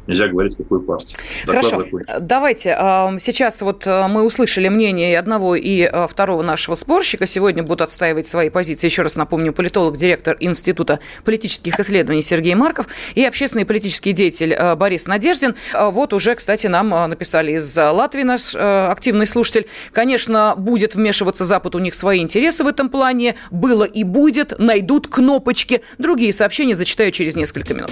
нельзя 0.08 0.28
говорить, 0.28 0.58
какой 0.58 0.82
партии. 0.82 1.16
Хорошо, 1.46 1.86
давайте. 2.20 2.76
А, 2.78 3.14
сейчас 3.20 3.62
вот 3.62 3.84
а, 3.86 4.08
мы 4.08 4.24
услышали 4.24 4.68
мнение 4.68 5.18
одного, 5.18 5.56
и 5.56 5.84
а, 5.84 6.08
второго 6.08 6.42
нашего 6.42 6.76
спорщика. 6.76 7.26
Сегодня 7.26 7.64
будут 7.64 7.82
отстаивать 7.82 8.28
свои 8.28 8.50
позиции. 8.50 8.88
Еще 8.88 9.04
раз 9.04 9.16
напомню, 9.16 9.54
политолог, 9.54 9.98
директор 9.98 10.36
Института 10.40 11.00
политических 11.24 11.80
исследований 11.80 12.22
Сергей 12.22 12.56
Марков 12.56 12.88
и 13.16 13.24
общественный 13.24 13.66
политический 13.66 14.14
деятель 14.14 14.58
Борис 14.76 15.08
Надеждин. 15.08 15.56
Вот 15.74 16.14
уже, 16.14 16.36
кстати, 16.36 16.68
нам 16.68 16.90
написали 16.90 17.54
из 17.54 17.78
Латвии 17.78 18.24
наш 18.24 18.56
активный 18.56 19.28
слушатель. 19.28 19.68
Конечно, 19.92 20.56
будет 20.58 20.96
вмешиваться 20.96 21.46
Запад, 21.46 21.76
у 21.76 21.80
них 21.80 21.94
свои 21.94 22.20
интересы 22.20 22.64
в 22.64 22.68
этом 22.68 22.90
плане. 22.90 23.36
Было 23.52 23.84
и 23.84 24.04
будет, 24.04 24.58
найдут 24.60 25.08
кнопочки. 25.08 25.82
Другие 25.98 26.34
сообщения 26.34 26.76
зачитаю 26.76 27.12
через 27.12 27.36
несколько 27.36 27.74
минут. 27.74 27.92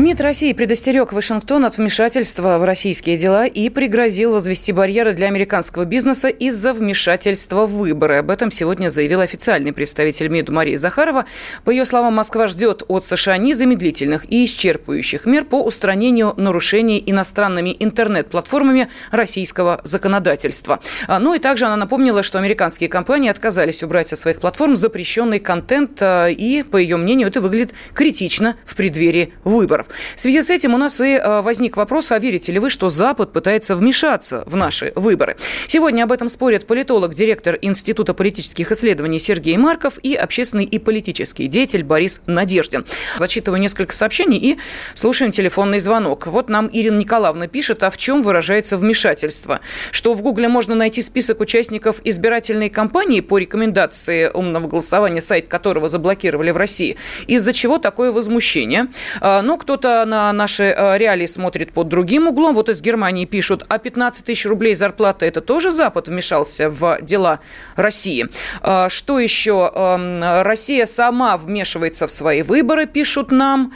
МИД 0.00 0.22
России 0.22 0.54
предостерег 0.54 1.12
Вашингтон 1.12 1.66
от 1.66 1.76
вмешательства 1.76 2.56
в 2.56 2.64
российские 2.64 3.18
дела 3.18 3.44
и 3.44 3.68
пригрозил 3.68 4.32
возвести 4.32 4.72
барьеры 4.72 5.12
для 5.12 5.26
американского 5.26 5.84
бизнеса 5.84 6.28
из-за 6.28 6.72
вмешательства 6.72 7.66
в 7.66 7.76
выборы. 7.76 8.16
Об 8.16 8.30
этом 8.30 8.50
сегодня 8.50 8.88
заявил 8.88 9.20
официальный 9.20 9.74
представитель 9.74 10.28
МИД 10.28 10.48
Мария 10.48 10.78
Захарова. 10.78 11.26
По 11.66 11.70
ее 11.70 11.84
словам, 11.84 12.14
Москва 12.14 12.46
ждет 12.46 12.82
от 12.88 13.04
США 13.04 13.36
незамедлительных 13.36 14.24
и 14.32 14.46
исчерпывающих 14.46 15.26
мер 15.26 15.44
по 15.44 15.62
устранению 15.62 16.32
нарушений 16.38 17.02
иностранными 17.06 17.76
интернет-платформами 17.78 18.88
российского 19.10 19.82
законодательства. 19.84 20.80
А, 21.08 21.18
ну 21.18 21.34
и 21.34 21.38
также 21.38 21.66
она 21.66 21.76
напомнила, 21.76 22.22
что 22.22 22.38
американские 22.38 22.88
компании 22.88 23.28
отказались 23.28 23.82
убрать 23.82 24.08
со 24.08 24.16
своих 24.16 24.40
платформ 24.40 24.76
запрещенный 24.76 25.40
контент, 25.40 26.00
а, 26.00 26.28
и, 26.28 26.62
по 26.62 26.78
ее 26.78 26.96
мнению, 26.96 27.28
это 27.28 27.42
выглядит 27.42 27.74
критично 27.92 28.56
в 28.64 28.76
преддверии 28.76 29.34
выборов. 29.44 29.89
В 30.16 30.20
связи 30.20 30.42
с 30.42 30.50
этим 30.50 30.74
у 30.74 30.78
нас 30.78 31.00
и 31.00 31.16
э, 31.16 31.40
возник 31.40 31.76
вопрос, 31.76 32.12
а 32.12 32.18
верите 32.18 32.52
ли 32.52 32.58
вы, 32.58 32.70
что 32.70 32.88
Запад 32.88 33.32
пытается 33.32 33.76
вмешаться 33.76 34.44
в 34.46 34.56
наши 34.56 34.92
выборы? 34.94 35.36
Сегодня 35.66 36.04
об 36.04 36.12
этом 36.12 36.28
спорят 36.28 36.66
политолог, 36.66 37.14
директор 37.14 37.58
Института 37.60 38.14
политических 38.14 38.72
исследований 38.72 39.18
Сергей 39.18 39.56
Марков 39.56 39.98
и 40.02 40.14
общественный 40.14 40.64
и 40.64 40.78
политический 40.78 41.46
деятель 41.46 41.84
Борис 41.84 42.20
Надеждин. 42.26 42.84
Зачитываю 43.18 43.60
несколько 43.60 43.94
сообщений 43.94 44.38
и 44.38 44.58
слушаем 44.94 45.32
телефонный 45.32 45.78
звонок. 45.78 46.26
Вот 46.26 46.48
нам 46.48 46.68
Ирина 46.72 46.98
Николаевна 46.98 47.46
пишет, 47.46 47.82
а 47.82 47.90
в 47.90 47.96
чем 47.96 48.22
выражается 48.22 48.76
вмешательство? 48.76 49.60
Что 49.90 50.14
в 50.14 50.22
Гугле 50.22 50.48
можно 50.48 50.74
найти 50.74 51.02
список 51.02 51.40
участников 51.40 52.00
избирательной 52.04 52.70
кампании 52.70 53.20
по 53.20 53.38
рекомендации 53.38 54.28
умного 54.28 54.68
голосования, 54.68 55.20
сайт 55.20 55.48
которого 55.48 55.88
заблокировали 55.88 56.50
в 56.50 56.56
России. 56.56 56.96
Из-за 57.26 57.52
чего 57.52 57.78
такое 57.78 58.12
возмущение? 58.12 58.88
А, 59.20 59.42
ну, 59.42 59.56
кто 59.56 59.69
кто-то 59.70 60.04
на 60.04 60.32
наши 60.32 60.64
э, 60.64 60.98
реалии 60.98 61.26
смотрит 61.26 61.72
под 61.72 61.86
другим 61.86 62.26
углом. 62.26 62.56
Вот 62.56 62.68
из 62.68 62.82
Германии 62.82 63.24
пишут, 63.24 63.64
а 63.68 63.78
15 63.78 64.24
тысяч 64.24 64.44
рублей 64.44 64.74
зарплата– 64.74 65.24
это 65.26 65.40
тоже 65.40 65.70
Запад 65.70 66.08
вмешался 66.08 66.68
в 66.68 66.98
дела 67.02 67.38
России. 67.76 68.26
А, 68.62 68.88
что 68.88 69.20
еще? 69.20 69.70
Эм, 69.72 70.42
Россия 70.42 70.86
сама 70.86 71.36
вмешивается 71.36 72.08
в 72.08 72.10
свои 72.10 72.42
выборы, 72.42 72.86
пишут 72.86 73.30
нам. 73.30 73.72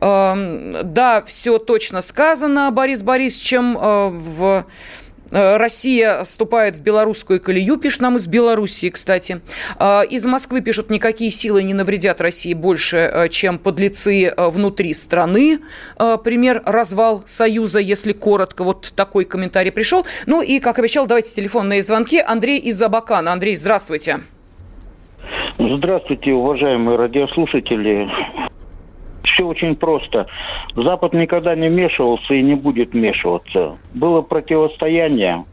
Эм, 0.00 0.78
да, 0.82 1.22
все 1.24 1.58
точно 1.58 2.02
сказано 2.02 2.72
Борис 2.72 3.04
Борисовичем 3.04 3.78
э, 3.78 4.08
в 4.08 4.66
Россия 5.30 6.22
вступает 6.24 6.76
в 6.76 6.82
белорусскую 6.82 7.40
колею, 7.40 7.76
пишет 7.78 8.00
нам 8.00 8.16
из 8.16 8.26
Белоруссии, 8.26 8.90
кстати. 8.90 9.40
Э, 9.78 10.02
из 10.08 10.24
Москвы 10.26 10.60
пишут, 10.60 10.90
никакие 10.90 11.30
силы 11.30 11.62
не 11.62 11.74
навредят 11.74 12.20
России 12.20 12.54
больше, 12.54 12.96
э, 12.96 13.28
чем 13.28 13.58
подлецы 13.58 14.32
внутри 14.36 14.94
страны. 14.94 15.60
Пример 16.24 16.62
развал 16.64 17.22
Союза, 17.26 17.78
если 17.78 18.12
коротко. 18.12 18.64
Вот 18.64 18.92
такой 18.94 19.24
комментарий 19.24 19.72
пришел. 19.72 20.06
Ну 20.26 20.42
и, 20.42 20.60
как 20.60 20.78
обещал, 20.78 21.06
давайте 21.06 21.34
телефонные 21.34 21.82
звонки. 21.82 22.20
Андрей 22.20 22.58
из 22.58 22.80
Абакана. 22.82 23.32
Андрей, 23.32 23.56
здравствуйте. 23.56 24.20
Здравствуйте, 25.58 26.32
уважаемые 26.32 26.98
радиослушатели 26.98 28.08
все 29.36 29.44
очень 29.44 29.76
просто. 29.76 30.26
Запад 30.74 31.12
никогда 31.12 31.54
не 31.54 31.68
вмешивался 31.68 32.34
и 32.34 32.42
не 32.42 32.54
будет 32.54 32.92
вмешиваться. 32.92 33.76
Было 33.94 34.22
противостояние. 34.22 35.44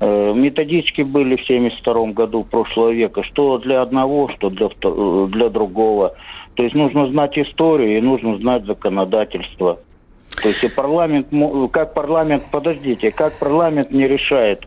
Э, 0.00 0.32
методички 0.34 1.02
были 1.02 1.36
в 1.36 1.44
1972 1.44 2.12
году 2.12 2.44
прошлого 2.44 2.90
века, 2.90 3.22
что 3.24 3.58
для 3.58 3.82
одного, 3.82 4.28
что 4.28 4.50
для, 4.50 4.68
для 5.26 5.48
другого. 5.50 6.14
То 6.54 6.62
есть 6.62 6.74
нужно 6.74 7.08
знать 7.08 7.38
историю 7.38 7.98
и 7.98 8.00
нужно 8.00 8.38
знать 8.38 8.64
законодательство. 8.64 9.80
То 10.42 10.48
есть 10.48 10.62
и 10.64 10.68
парламент, 10.68 11.28
как 11.72 11.94
парламент, 11.94 12.44
подождите, 12.50 13.10
как 13.10 13.38
парламент 13.38 13.90
не 13.90 14.06
решает 14.06 14.66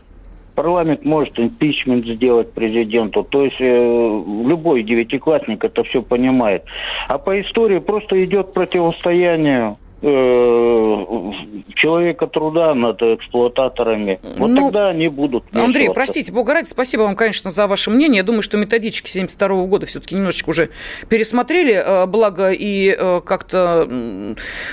Парламент 0.54 1.04
может 1.04 1.38
импичмент 1.38 2.04
сделать 2.04 2.52
президенту. 2.52 3.24
То 3.24 3.44
есть 3.44 3.60
э, 3.60 3.64
любой 3.64 4.82
девятиклассник 4.82 5.64
это 5.64 5.82
все 5.84 6.02
понимает. 6.02 6.64
А 7.08 7.18
по 7.18 7.40
истории 7.40 7.78
просто 7.78 8.22
идет 8.24 8.52
противостояние 8.52 9.76
человека 10.02 12.26
труда 12.26 12.74
над 12.74 13.00
эксплуататорами. 13.02 14.18
Вот 14.36 14.50
ну, 14.50 14.64
тогда 14.64 14.88
они 14.88 15.08
будут. 15.08 15.44
Андрей, 15.52 15.90
простите, 15.94 16.32
бога 16.32 16.54
ради, 16.54 16.66
спасибо 16.66 17.02
вам, 17.02 17.14
конечно, 17.14 17.50
за 17.50 17.68
ваше 17.68 17.90
мнение. 17.90 18.18
Я 18.18 18.22
думаю, 18.24 18.42
что 18.42 18.56
методички 18.56 19.08
72 19.08 19.66
года 19.66 19.86
все-таки 19.86 20.16
немножечко 20.16 20.50
уже 20.50 20.70
пересмотрели, 21.08 21.74
э, 21.74 22.06
благо 22.06 22.50
и 22.50 22.96
э, 22.98 23.20
как-то 23.24 23.88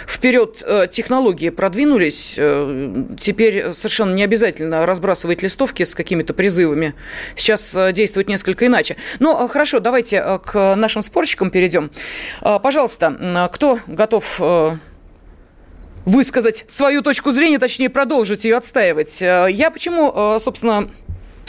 вперед 0.07 0.63
технологии 0.91 1.49
продвинулись. 1.49 2.39
Теперь 3.19 3.71
совершенно 3.71 4.15
не 4.15 4.23
обязательно 4.23 4.85
разбрасывать 4.85 5.43
листовки 5.43 5.83
с 5.83 5.93
какими-то 5.93 6.33
призывами. 6.33 6.95
Сейчас 7.35 7.77
действует 7.93 8.29
несколько 8.29 8.65
иначе. 8.65 8.95
Но 9.19 9.47
хорошо, 9.47 9.79
давайте 9.79 10.39
к 10.43 10.75
нашим 10.75 11.01
спорщикам 11.01 11.51
перейдем. 11.51 11.91
Пожалуйста, 12.41 13.49
кто 13.51 13.79
готов 13.87 14.41
высказать 16.09 16.65
свою 16.67 17.01
точку 17.01 17.31
зрения, 17.31 17.59
точнее 17.59 17.89
продолжить 17.89 18.43
ее 18.43 18.57
отстаивать. 18.57 19.21
Э, 19.21 19.47
я 19.49 19.71
почему, 19.71 20.11
э, 20.35 20.39
собственно, 20.39 20.89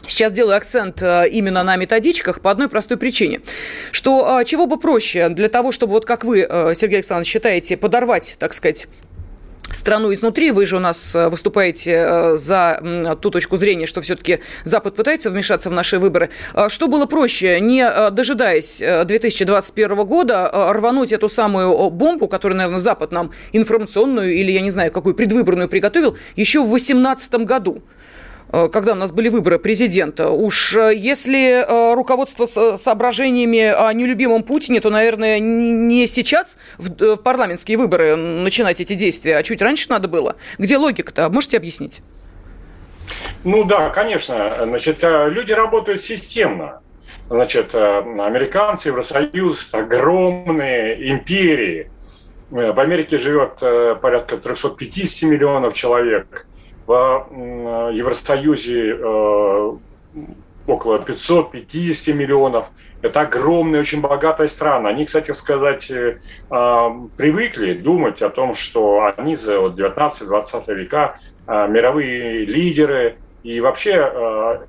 Сейчас 0.06 0.32
делаю 0.32 0.56
акцент 0.56 1.02
э, 1.02 1.28
именно 1.28 1.62
на 1.62 1.76
методичках 1.76 2.40
по 2.40 2.50
одной 2.50 2.70
простой 2.70 2.96
причине, 2.96 3.42
что 3.92 4.42
чего 4.46 4.66
бы 4.66 4.78
проще 4.78 5.28
для 5.28 5.48
того, 5.48 5.72
чтобы 5.72 5.92
вот 5.92 6.06
как 6.06 6.24
вы, 6.24 6.38
Сергей 6.74 6.96
Александрович, 6.96 7.28
считаете, 7.28 7.76
подорвать, 7.76 8.36
так 8.38 8.54
сказать, 8.54 8.88
страну 9.72 10.12
изнутри. 10.12 10.50
Вы 10.50 10.66
же 10.66 10.76
у 10.76 10.80
нас 10.80 11.14
э, 11.14 11.28
выступаете 11.28 11.92
э, 11.92 12.36
за 12.36 13.16
ту 13.20 13.30
точку 13.30 13.56
зрения, 13.56 13.86
что 13.86 14.00
все-таки 14.00 14.40
Запад 14.64 14.94
пытается 14.94 15.30
вмешаться 15.30 15.70
в 15.70 15.72
наши 15.72 15.98
выборы. 15.98 16.30
А 16.54 16.68
что 16.68 16.88
было 16.88 17.06
проще, 17.06 17.60
не 17.60 17.82
э, 17.82 18.10
дожидаясь 18.10 18.78
2021 18.78 20.04
года, 20.06 20.50
рвануть 20.72 21.12
эту 21.12 21.28
самую 21.28 21.90
бомбу, 21.90 22.28
которую, 22.28 22.58
наверное, 22.58 22.80
Запад 22.80 23.12
нам 23.12 23.32
информационную 23.52 24.34
или, 24.34 24.50
я 24.52 24.60
не 24.60 24.70
знаю, 24.70 24.92
какую 24.92 25.14
предвыборную 25.14 25.68
приготовил, 25.68 26.16
еще 26.36 26.60
в 26.60 26.68
2018 26.68 27.34
году? 27.44 27.82
Э, 28.52 28.68
когда 28.68 28.92
у 28.92 28.96
нас 28.96 29.12
были 29.12 29.28
выборы 29.28 29.58
президента. 29.58 30.30
Уж 30.30 30.76
э, 30.76 30.94
если 30.94 31.64
э, 31.64 31.94
руководство 31.94 32.46
соображениями 32.46 33.60
о 33.60 33.92
нелюбимом 33.92 34.42
Путине, 34.42 34.80
то, 34.80 34.90
наверное, 34.90 35.38
не 35.38 36.06
сейчас 36.06 36.58
в 36.78 37.16
парламентские 37.16 37.78
выборы 37.78 38.16
начинать 38.16 38.80
эти 38.80 38.94
действия, 38.94 39.36
а 39.36 39.42
чуть 39.42 39.62
раньше 39.62 39.88
надо 39.90 40.08
было. 40.08 40.36
Где 40.58 40.76
логика-то? 40.76 41.28
Можете 41.30 41.56
объяснить? 41.56 42.02
Ну 43.44 43.64
да, 43.64 43.90
конечно. 43.90 44.56
Значит, 44.64 45.02
люди 45.02 45.52
работают 45.52 46.00
системно. 46.00 46.80
Значит, 47.28 47.74
американцы, 47.74 48.90
Евросоюз, 48.90 49.74
огромные 49.74 51.12
империи. 51.12 51.90
в 52.50 52.80
Америке 52.80 53.18
живет 53.18 53.58
порядка 54.00 54.36
350 54.36 55.30
миллионов 55.30 55.74
человек, 55.74 56.46
в 56.90 57.90
Евросоюзе 57.92 58.98
около 60.66 60.98
550 60.98 62.14
миллионов. 62.14 62.70
Это 63.02 63.22
огромная, 63.22 63.80
очень 63.80 64.00
богатая 64.00 64.46
страна. 64.46 64.90
Они, 64.90 65.04
кстати 65.04 65.32
сказать, 65.32 65.90
э, 65.90 66.18
а, 66.50 66.90
привыкли 67.16 67.74
думать 67.74 68.22
о 68.22 68.30
том, 68.30 68.54
что 68.54 69.12
они 69.16 69.36
за 69.36 69.58
19-20 69.58 70.74
века 70.74 71.16
мировые 71.46 72.44
лидеры, 72.44 73.16
и 73.42 73.60
вообще 73.60 73.94
а, 73.96 74.66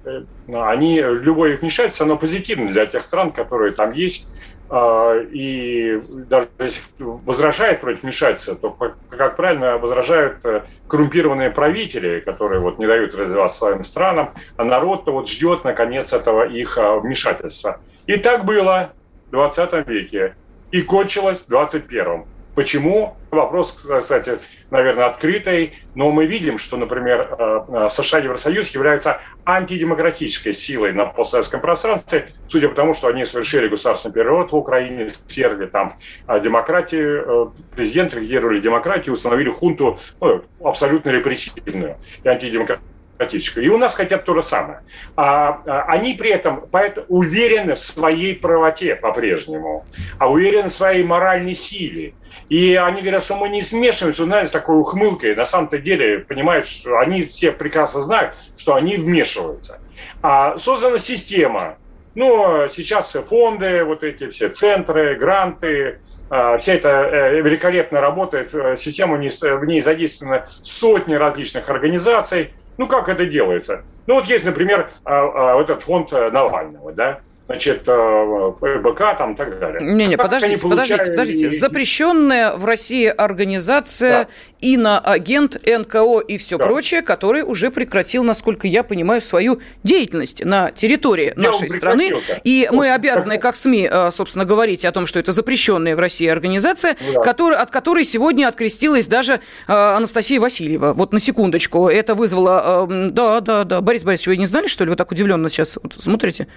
они, 0.48 1.02
любое 1.02 1.54
их 1.54 1.62
вмешательство, 1.62 2.06
оно 2.06 2.18
позитивно 2.18 2.70
для 2.70 2.86
тех 2.86 3.02
стран, 3.02 3.32
которые 3.32 3.72
там 3.72 3.92
есть. 3.92 4.30
А, 4.70 5.16
и 5.18 6.00
даже 6.30 6.48
если 6.60 6.82
возражает 7.00 7.82
против 7.82 8.04
вмешательства, 8.04 8.56
то, 8.56 8.70
как 9.10 9.36
правильно, 9.36 9.78
возражают 9.78 10.46
э, 10.46 10.64
коррумпированные 10.88 11.50
правители, 11.50 12.22
которые 12.22 12.62
вот 12.62 12.80
не 12.80 12.88
дают 12.88 13.14
развиваться 13.14 13.58
своим 13.58 13.84
странам, 13.84 14.34
а 14.56 14.64
народ-то 14.64 15.12
вот 15.12 15.28
ждет, 15.28 15.66
наконец, 15.66 16.14
этого 16.14 16.48
их 16.48 16.78
вмешательства. 16.78 17.82
И 18.08 18.16
так 18.16 18.46
было 18.46 18.94
в 19.28 19.32
20 19.32 19.88
веке. 19.88 20.36
И 20.72 20.82
кончилось 20.82 21.42
в 21.42 21.50
21. 21.50 22.24
Почему? 22.62 23.18
Вопрос, 23.32 23.88
кстати, 24.00 24.34
наверное, 24.70 25.08
открытый, 25.08 25.74
но 25.96 26.12
мы 26.12 26.28
видим, 26.28 26.60
что, 26.60 26.78
например, 26.78 27.28
э, 27.40 27.86
э, 27.86 27.90
США 27.90 28.20
и 28.20 28.26
Евросоюз 28.26 28.70
являются 28.76 29.20
антидемократической 29.46 30.54
силой 30.54 30.94
на 30.94 31.06
постсоветском 31.06 31.60
пространстве, 31.60 32.28
судя 32.48 32.70
по 32.70 32.76
тому, 32.76 32.94
что 32.94 33.08
они 33.08 33.26
совершили 33.26 33.68
государственный 33.68 34.14
переворот 34.14 34.52
в 34.52 34.56
Украине, 34.56 35.10
свергли 35.10 35.66
там 35.66 35.96
э, 36.28 36.40
демократию, 36.40 37.52
президент 37.76 38.14
ликвидировали 38.14 38.60
демократию, 38.60 39.14
установили 39.14 39.50
хунту 39.50 39.98
ну, 40.20 40.44
абсолютно 40.64 41.10
репрессивную 41.10 41.98
и 42.24 42.28
антидемократическую 42.28 42.91
демократическую. 43.22 43.66
И 43.66 43.70
у 43.70 43.78
нас 43.78 43.96
хотят 43.96 44.26
то 44.26 44.34
же 44.34 44.42
самое. 44.42 44.82
А, 45.16 45.62
а 45.66 45.84
они 45.88 46.14
при 46.14 46.32
этом 46.32 46.68
поэтому 46.72 47.06
уверены 47.10 47.76
в 47.76 47.80
своей 47.80 48.36
правоте 48.36 48.96
по-прежнему, 48.96 49.86
а 50.18 50.32
уверены 50.32 50.70
в 50.70 50.72
своей 50.72 51.04
моральной 51.04 51.54
силе. 51.54 52.14
И 52.50 52.76
они 52.76 53.02
говорят, 53.02 53.24
что 53.24 53.36
мы 53.36 53.50
не 53.50 53.62
смешиваемся, 53.62 54.24
знаете, 54.24 54.52
такой 54.52 54.80
ухмылкой. 54.80 55.36
На 55.36 55.46
самом-то 55.46 55.78
деле, 55.78 56.20
понимают, 56.20 56.66
что 56.66 57.00
они 57.00 57.24
все 57.24 57.52
прекрасно 57.52 58.02
знают, 58.02 58.36
что 58.58 58.76
они 58.76 58.98
вмешиваются. 58.98 59.80
А 60.22 60.58
создана 60.58 60.98
система, 60.98 61.78
ну, 62.16 62.68
сейчас 62.68 63.14
фонды, 63.28 63.84
вот 63.84 64.04
эти 64.04 64.30
все 64.30 64.50
центры, 64.50 65.16
гранты, 65.16 66.00
а, 66.34 66.58
вся 66.60 66.76
эта 66.76 66.90
э, 66.90 67.42
великолепно 67.42 68.00
работает, 68.00 68.56
э, 68.56 68.78
система 68.78 69.18
в 69.18 69.66
ней 69.66 69.82
задействованы 69.82 70.44
сотни 70.46 71.14
различных 71.14 71.70
организаций. 71.70 72.54
Ну, 72.82 72.88
как 72.88 73.10
это 73.10 73.28
делается? 73.28 73.84
Ну, 74.08 74.16
вот 74.16 74.26
есть, 74.26 74.44
например, 74.44 74.90
а, 75.06 75.54
а, 75.54 75.62
этот 75.62 75.84
фонд 75.84 76.12
э, 76.14 76.32
Навального, 76.32 76.92
да, 76.92 77.20
значит, 77.52 77.84
э, 77.88 78.54
ФБК 78.58 79.18
там 79.18 79.34
и 79.34 79.36
так 79.36 79.60
далее. 79.60 79.82
Не-не, 79.82 80.18
подождите, 80.18 80.62
подождите, 80.68 81.06
подождите. 81.06 81.52
Запрещенная 81.52 82.54
в 82.54 82.66
России 82.66 83.06
организация, 83.06 84.24
да. 84.24 84.28
иноагент, 84.60 85.62
НКО 85.66 86.20
и 86.20 86.38
все 86.38 86.58
да. 86.58 86.66
прочее, 86.66 87.02
который 87.02 87.44
уже 87.44 87.72
прекратил, 87.72 88.24
насколько 88.24 88.68
я 88.68 88.84
понимаю, 88.84 89.22
свою 89.22 89.62
деятельность 89.84 90.44
на 90.44 90.72
территории 90.72 91.34
я 91.36 91.42
нашей 91.42 91.70
страны. 91.70 92.14
И 92.44 92.68
вот. 92.70 92.78
мы 92.78 92.92
обязаны, 92.92 93.38
как 93.38 93.56
СМИ, 93.56 93.90
э, 93.92 94.12
собственно, 94.12 94.46
говорить 94.46 94.86
о 94.86 94.92
том, 94.92 95.06
что 95.06 95.20
это 95.20 95.32
запрещенная 95.32 95.96
в 95.96 96.00
России 96.00 96.28
организация, 96.28 96.96
да. 97.14 97.22
который, 97.22 97.58
от 97.58 97.70
которой 97.70 98.04
сегодня 98.04 98.48
открестилась 98.48 99.08
даже 99.08 99.34
э, 99.34 99.40
Анастасия 99.68 100.40
Васильева. 100.40 100.94
Вот 100.94 101.14
на 101.14 101.20
секундочку. 101.20 101.88
Это 101.88 102.16
вызвало... 102.16 102.88
Да, 103.12 103.42
да, 103.42 103.64
да. 103.64 103.82
Борис 103.82 104.04
Борисович, 104.04 104.28
вы 104.28 104.38
не 104.38 104.46
знали, 104.46 104.68
что 104.68 104.84
ли? 104.84 104.90
Вы 104.90 104.96
так 104.96 105.12
удивленно 105.12 105.50
сейчас 105.50 105.78
вот 105.82 105.96
смотрите? 106.00 106.48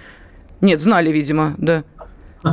Нет, 0.61 0.79
знали, 0.79 1.11
видимо, 1.11 1.55
да. 1.57 1.83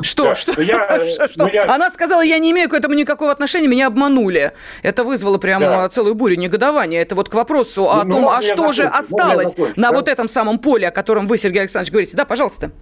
Что? 0.03 0.25
Да, 0.25 0.35
что? 0.35 0.63
Я, 0.63 1.29
что? 1.29 1.49
Я... 1.49 1.65
Она 1.65 1.91
сказала, 1.91 2.23
я 2.23 2.39
не 2.39 2.53
имею 2.53 2.71
к 2.71 2.75
этому 2.75 2.95
никакого 2.95 3.31
отношения, 3.31 3.69
меня 3.69 3.89
обманули. 3.89 4.53
Это 4.83 5.05
вызвало 5.05 5.37
прямо 5.39 5.67
да. 5.67 5.89
целую 5.89 6.15
бурю 6.15 6.37
негодования. 6.37 7.03
Это 7.03 7.15
вот 7.15 7.29
к 7.29 7.35
вопросу 7.35 7.91
о 7.91 8.05
ну, 8.05 8.13
том, 8.13 8.29
а 8.29 8.41
что 8.41 8.73
же 8.73 8.85
осталось 8.85 9.57
на 9.77 9.91
да? 9.91 9.93
вот 9.93 10.09
этом 10.09 10.29
самом 10.29 10.59
поле, 10.59 10.89
о 10.89 10.91
котором 10.91 11.27
вы, 11.27 11.37
Сергей 11.37 11.61
Александрович, 11.61 11.93
говорите. 11.93 12.17
Да, 12.17 12.25
пожалуйста. 12.25 12.73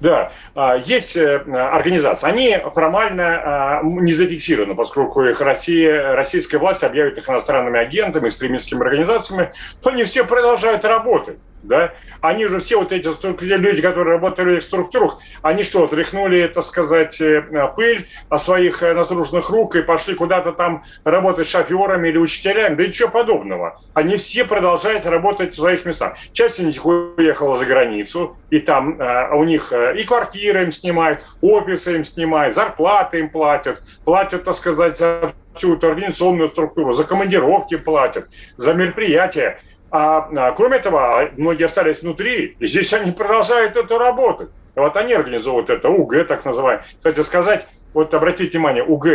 Да, 0.00 0.32
а, 0.54 0.76
есть 0.76 1.14
э, 1.16 1.36
организации. 1.36 2.26
Они 2.26 2.56
формально 2.74 3.24
а, 3.24 3.80
не 3.82 4.14
зафиксированы, 4.14 4.74
поскольку 4.74 5.22
их 5.24 5.38
Россия, 5.42 6.14
российская 6.14 6.56
власть 6.56 6.82
объявит 6.82 7.18
их 7.18 7.28
иностранными 7.28 7.78
агентами, 7.78 8.28
экстремистскими 8.28 8.80
организациями, 8.80 9.52
то 9.82 9.90
они 9.90 10.04
все 10.04 10.24
продолжают 10.24 10.86
работать 10.86 11.38
да, 11.62 11.92
они 12.20 12.46
же 12.46 12.58
все 12.58 12.78
вот 12.78 12.92
эти 12.92 13.08
люди, 13.54 13.82
которые 13.82 14.14
работали 14.14 14.50
в 14.50 14.52
этих 14.54 14.62
структурах, 14.62 15.18
они 15.42 15.62
что, 15.62 15.86
тряхнули, 15.86 16.46
так 16.46 16.64
сказать, 16.64 17.20
э, 17.20 17.42
пыль 17.76 18.06
о 18.28 18.38
своих 18.38 18.82
э, 18.82 18.92
натруженных 18.94 19.50
рук 19.50 19.76
и 19.76 19.82
пошли 19.82 20.14
куда-то 20.14 20.52
там 20.52 20.82
работать 21.04 21.48
шоферами 21.48 22.08
или 22.08 22.18
учителями? 22.18 22.74
Да 22.74 22.86
ничего 22.86 23.10
подобного. 23.10 23.78
Они 23.94 24.16
все 24.16 24.44
продолжают 24.44 25.06
работать 25.06 25.54
в 25.54 25.56
своих 25.56 25.84
местах. 25.84 26.16
Часть 26.32 26.60
из 26.60 26.66
них 26.66 26.86
уехала 26.86 27.54
за 27.54 27.66
границу, 27.66 28.36
и 28.50 28.58
там 28.58 29.00
э, 29.00 29.34
у 29.34 29.44
них 29.44 29.72
э, 29.72 29.96
и 29.96 30.04
квартиры 30.04 30.64
им 30.64 30.70
снимают, 30.70 31.22
офисы 31.40 31.96
им 31.96 32.04
снимают, 32.04 32.54
зарплаты 32.54 33.20
им 33.20 33.30
платят, 33.30 33.80
платят, 34.04 34.44
так 34.44 34.54
сказать, 34.54 34.96
за 34.96 35.32
всю 35.54 35.74
эту 35.74 35.88
организационную 35.88 36.48
структуру, 36.48 36.92
за 36.92 37.04
командировки 37.04 37.76
платят, 37.76 38.28
за 38.56 38.74
мероприятия. 38.74 39.60
А, 39.90 40.28
а 40.36 40.52
кроме 40.52 40.76
этого, 40.76 41.30
многие 41.36 41.64
остались 41.64 42.02
внутри, 42.02 42.56
и 42.58 42.66
здесь 42.66 42.92
они 42.94 43.12
продолжают 43.12 43.76
эту 43.76 43.98
работать. 43.98 44.50
Вот 44.76 44.96
они 44.96 45.12
организовывают 45.14 45.70
это 45.70 45.88
УГ, 45.88 46.26
так 46.26 46.44
называемое. 46.44 46.84
Кстати 46.96 47.20
сказать, 47.20 47.68
вот 47.92 48.14
обратите 48.14 48.56
внимание, 48.56 48.84
УГ, 48.84 49.06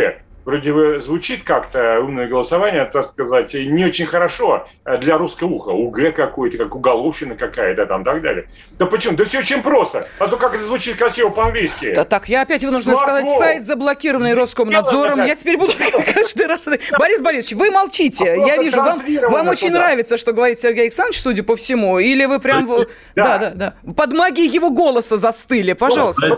вроде 0.46 0.72
бы 0.72 1.00
звучит 1.00 1.42
как-то 1.42 2.00
умное 2.00 2.28
голосование, 2.28 2.84
так 2.84 3.04
сказать, 3.04 3.52
не 3.54 3.84
очень 3.84 4.06
хорошо 4.06 4.66
для 5.00 5.18
русского 5.18 5.48
уха. 5.48 5.70
УГ 5.70 6.14
какой-то, 6.14 6.56
как 6.56 6.74
уголовщина 6.74 7.34
какая-то 7.34 7.84
там, 7.86 8.04
так 8.04 8.22
далее. 8.22 8.48
Да 8.78 8.86
почему? 8.86 9.16
Да 9.16 9.24
все 9.24 9.40
очень 9.40 9.62
просто. 9.62 10.08
А 10.18 10.28
то 10.28 10.36
как 10.36 10.54
это 10.54 10.62
звучит 10.62 10.96
красиво 10.96 11.30
по-английски. 11.30 11.92
Да 11.94 12.04
так, 12.04 12.28
я 12.28 12.42
опять 12.42 12.62
вынужден 12.62 12.92
Слава 12.92 13.08
сказать, 13.08 13.28
сайт 13.38 13.64
заблокированный 13.64 14.34
Роскомнадзором. 14.34 15.24
Я 15.24 15.34
теперь 15.34 15.58
буду 15.58 15.72
каждый 16.26 16.46
раз... 16.46 16.66
Борис 16.98 17.22
Борисович, 17.22 17.58
вы 17.58 17.70
молчите. 17.70 18.24
А 18.24 18.36
я 18.36 18.56
вижу, 18.58 18.78
вам, 18.78 18.98
вам 19.30 19.48
очень 19.48 19.70
нравится, 19.70 20.16
что 20.16 20.32
говорит 20.32 20.58
Сергей 20.58 20.82
Александрович, 20.82 21.20
судя 21.20 21.42
по 21.42 21.56
всему, 21.56 21.98
или 21.98 22.24
вы 22.24 22.40
прям... 22.40 22.66
Да, 23.14 23.38
да, 23.38 23.52
да. 23.54 23.74
Под 23.94 24.12
магией 24.12 24.52
его 24.52 24.70
голоса 24.70 25.16
застыли, 25.16 25.72
пожалуйста. 25.72 26.36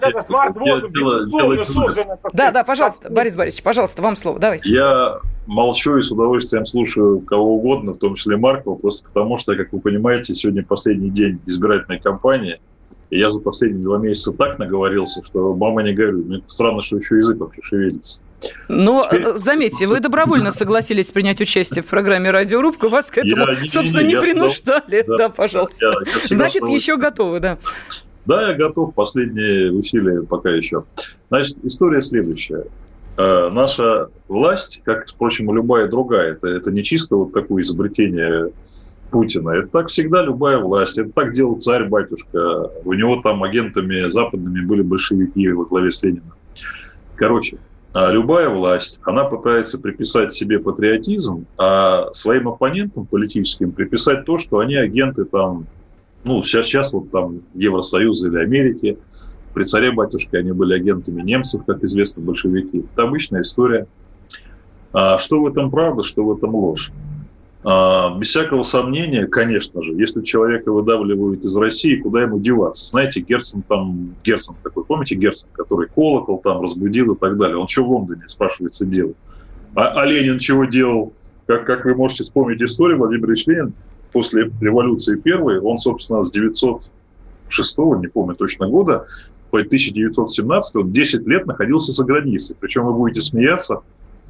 Да, 2.32 2.50
да, 2.50 2.64
пожалуйста, 2.64 3.10
Борис 3.10 3.36
Борисович, 3.36 3.62
пожалуйста 3.62 4.02
вам 4.02 4.16
слово, 4.16 4.38
давайте. 4.38 4.70
Я 4.70 5.20
молчу 5.46 5.96
и 5.96 6.02
с 6.02 6.10
удовольствием 6.10 6.66
слушаю 6.66 7.20
кого 7.20 7.54
угодно, 7.56 7.92
в 7.94 7.98
том 7.98 8.14
числе 8.14 8.36
Маркова, 8.36 8.74
просто 8.76 9.04
потому 9.08 9.38
что, 9.38 9.56
как 9.56 9.72
вы 9.72 9.80
понимаете, 9.80 10.34
сегодня 10.34 10.64
последний 10.64 11.10
день 11.10 11.40
избирательной 11.46 12.00
кампании, 12.00 12.60
и 13.10 13.18
я 13.18 13.28
за 13.30 13.40
последние 13.40 13.84
два 13.84 13.98
месяца 13.98 14.32
так 14.32 14.58
наговорился, 14.58 15.24
что 15.24 15.54
мама 15.54 15.82
не 15.82 15.94
говорю. 15.94 16.24
Мне 16.24 16.42
странно, 16.46 16.82
что 16.82 16.98
еще 16.98 17.16
язык 17.16 17.38
вообще 17.38 17.62
шевелится. 17.62 18.20
Но 18.68 19.04
Теперь... 19.04 19.22
Э, 19.22 19.36
заметьте, 19.36 19.86
вы 19.86 20.00
добровольно 20.00 20.50
согласились 20.50 21.10
принять 21.10 21.40
участие 21.40 21.82
в 21.82 21.86
программе 21.86 22.30
«Радиорубка». 22.30 22.88
Вас 22.88 23.10
к 23.10 23.18
этому, 23.18 23.46
я, 23.46 23.60
не, 23.60 23.68
собственно, 23.68 24.00
не, 24.00 24.08
не, 24.08 24.14
не 24.14 24.20
принуждали. 24.20 25.04
Да, 25.06 25.16
да 25.16 25.28
пожалуйста. 25.28 25.84
Я, 25.84 26.12
я 26.28 26.36
Значит, 26.36 26.62
готов. 26.62 26.76
еще 26.76 26.96
готовы, 26.96 27.40
да. 27.40 27.58
Да, 28.26 28.50
я 28.50 28.54
готов. 28.54 28.94
Последние 28.94 29.72
усилия 29.72 30.22
пока 30.22 30.50
еще. 30.50 30.84
Значит, 31.30 31.56
история 31.64 32.00
следующая. 32.00 32.64
Э, 33.16 33.48
наша 33.50 34.08
власть, 34.28 34.82
как, 34.84 35.08
впрочем, 35.08 35.50
и 35.50 35.54
любая 35.54 35.88
другая, 35.88 36.32
это, 36.32 36.48
это 36.48 36.70
не 36.70 36.84
чисто 36.84 37.16
вот 37.16 37.32
такое 37.32 37.62
изобретение 37.62 38.52
Путина. 39.10 39.50
Это 39.50 39.68
так 39.68 39.88
всегда 39.88 40.22
любая 40.22 40.58
власть. 40.58 40.98
Это 40.98 41.10
так 41.10 41.32
делал 41.32 41.58
царь-батюшка. 41.58 42.70
У 42.84 42.92
него 42.92 43.20
там 43.22 43.42
агентами 43.42 44.08
западными 44.08 44.64
были 44.64 44.82
большевики 44.82 45.48
во 45.48 45.64
главе 45.64 45.90
с 45.90 46.02
Лениным. 46.02 46.34
Короче, 47.16 47.58
любая 47.94 48.48
власть, 48.48 49.00
она 49.04 49.24
пытается 49.24 49.80
приписать 49.80 50.30
себе 50.32 50.58
патриотизм, 50.58 51.46
а 51.56 52.12
своим 52.12 52.48
оппонентам 52.48 53.06
политическим 53.06 53.72
приписать 53.72 54.24
то, 54.24 54.36
что 54.38 54.58
они 54.58 54.76
агенты 54.76 55.24
там, 55.24 55.66
ну, 56.24 56.42
сейчас, 56.42 56.66
сейчас 56.66 56.92
вот 56.92 57.10
там 57.10 57.40
Евросоюза 57.54 58.28
или 58.28 58.38
Америки– 58.38 58.98
при 59.58 59.64
царе 59.64 59.90
батюшке 59.90 60.38
они 60.38 60.52
были 60.52 60.74
агентами 60.74 61.20
немцев, 61.20 61.64
как 61.66 61.82
известно, 61.82 62.22
большевики. 62.22 62.84
Это 62.92 63.02
обычная 63.02 63.40
история. 63.40 63.88
А 64.92 65.18
что 65.18 65.40
в 65.40 65.48
этом 65.48 65.68
правда, 65.68 66.04
что 66.04 66.24
в 66.24 66.36
этом 66.36 66.54
ложь? 66.54 66.92
А, 67.70 68.16
без 68.16 68.28
всякого 68.28 68.62
сомнения, 68.62 69.26
конечно 69.26 69.82
же, 69.82 69.92
если 69.92 70.22
человека 70.22 70.72
выдавливают 70.72 71.44
из 71.44 71.54
России, 71.54 71.96
куда 71.96 72.22
ему 72.22 72.38
деваться? 72.38 72.86
Знаете, 72.86 73.20
Герцен 73.20 73.60
там, 73.60 74.14
Герцен 74.24 74.54
такой, 74.62 74.86
помните 74.86 75.16
Герцен, 75.16 75.50
который 75.52 75.86
колокол 75.88 76.38
там 76.38 76.62
разбудил 76.62 77.12
и 77.12 77.18
так 77.18 77.36
далее. 77.36 77.58
Он 77.58 77.68
что 77.68 77.84
в 77.84 77.90
Лондоне, 77.90 78.22
спрашивается, 78.26 78.86
делал? 78.86 79.14
А, 79.74 79.88
а 80.00 80.06
Ленин 80.06 80.38
чего 80.38 80.64
делал? 80.64 81.12
Как, 81.46 81.66
как 81.66 81.84
вы 81.84 81.94
можете 81.94 82.24
вспомнить 82.24 82.62
историю, 82.62 82.96
Владимир 82.96 83.26
Ильич 83.28 83.46
Ленин 83.46 83.74
после 84.14 84.50
революции 84.62 85.16
первой, 85.16 85.60
он, 85.60 85.76
собственно, 85.76 86.24
с 86.24 86.30
906, 86.30 87.78
не 88.00 88.06
помню 88.06 88.34
точно 88.34 88.66
года, 88.66 89.04
по 89.50 89.58
1917, 89.58 90.76
он 90.76 90.90
10 90.90 91.26
лет 91.26 91.44
находился 91.44 91.92
за 91.92 92.06
границей. 92.06 92.56
Причем 92.58 92.86
вы 92.86 92.94
будете 92.94 93.20
смеяться, 93.20 93.82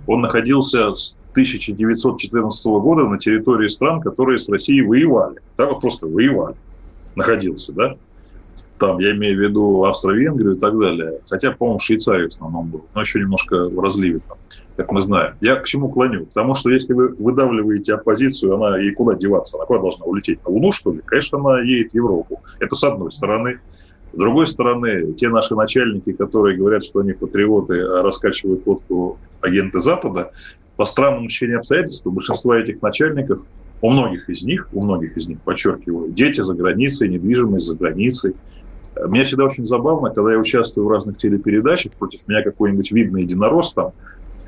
он 0.09 0.23
находился 0.23 0.93
1914 1.39 2.67
года 2.67 3.05
на 3.05 3.17
территории 3.17 3.69
стран, 3.69 4.01
которые 4.01 4.39
с 4.39 4.49
Россией 4.49 4.83
воевали. 4.83 5.37
Да, 5.57 5.67
вот 5.67 5.81
просто 5.81 6.09
воевали. 6.09 6.57
Находился, 7.15 7.73
да? 7.73 7.97
Там, 8.79 8.99
я 8.99 9.13
имею 9.13 9.37
в 9.37 9.41
виду 9.41 9.85
Австро-Венгрию 9.85 10.57
и 10.57 10.59
так 10.59 10.77
далее. 10.79 11.21
Хотя, 11.31 11.53
по-моему, 11.53 11.79
Швейцария 11.79 12.25
в 12.25 12.29
основном 12.29 12.71
был. 12.71 12.85
Но 12.93 13.01
еще 13.01 13.21
немножко 13.21 13.69
в 13.69 13.79
разливе 13.79 14.21
там, 14.27 14.37
как 14.77 14.91
мы 14.91 15.01
знаем. 15.01 15.35
Я 15.41 15.57
к 15.57 15.65
чему 15.65 15.89
клоню? 15.91 16.27
Потому 16.27 16.55
что 16.55 16.71
если 16.71 16.93
вы 16.93 17.09
выдавливаете 17.09 17.95
оппозицию, 17.95 18.57
она 18.57 18.79
ей 18.79 18.93
куда 18.93 19.17
деваться? 19.17 19.59
Она 19.59 19.67
куда 19.67 19.81
должна 19.81 20.07
улететь? 20.07 20.45
На 20.45 20.51
Луну, 20.51 20.73
что 20.73 20.93
ли? 20.93 21.01
Конечно, 21.05 21.39
она 21.39 21.61
едет 21.61 21.93
в 21.93 21.95
Европу. 21.95 22.41
Это 22.59 22.75
с 22.75 22.83
одной 22.83 23.13
стороны. 23.13 23.61
С 24.13 24.19
другой 24.19 24.47
стороны, 24.47 25.13
те 25.15 25.29
наши 25.29 25.55
начальники, 25.55 26.13
которые 26.13 26.57
говорят, 26.57 26.83
что 26.83 27.01
они 27.01 27.13
патриоты, 27.13 27.83
а 27.83 28.03
раскачивают 28.03 28.65
водку 28.67 29.19
агенты 29.41 29.81
Запада, 29.81 30.33
по 30.79 30.85
странному 30.85 31.27
течению 31.27 31.59
обстоятельств 31.59 32.07
у 32.07 32.13
большинства 32.13 32.57
этих 32.57 32.81
начальников, 32.83 33.43
у 33.83 33.91
многих 33.91 34.31
из 34.31 34.45
них, 34.45 34.69
у 34.73 34.85
многих 34.85 35.17
из 35.17 35.27
них, 35.27 35.41
подчеркиваю, 35.41 36.13
дети 36.13 36.41
за 36.41 36.55
границей, 36.55 37.09
недвижимость 37.09 37.67
за 37.67 37.77
границей. 37.77 38.37
Мне 38.95 39.25
всегда 39.25 39.45
очень 39.45 39.67
забавно, 39.67 40.11
когда 40.11 40.33
я 40.33 40.39
участвую 40.39 40.87
в 40.87 40.91
разных 40.91 41.17
телепередачах, 41.17 41.93
против 41.95 42.27
меня 42.29 42.45
какой-нибудь 42.45 42.93
видный 42.93 43.23
единорос 43.23 43.73
там, 43.73 43.93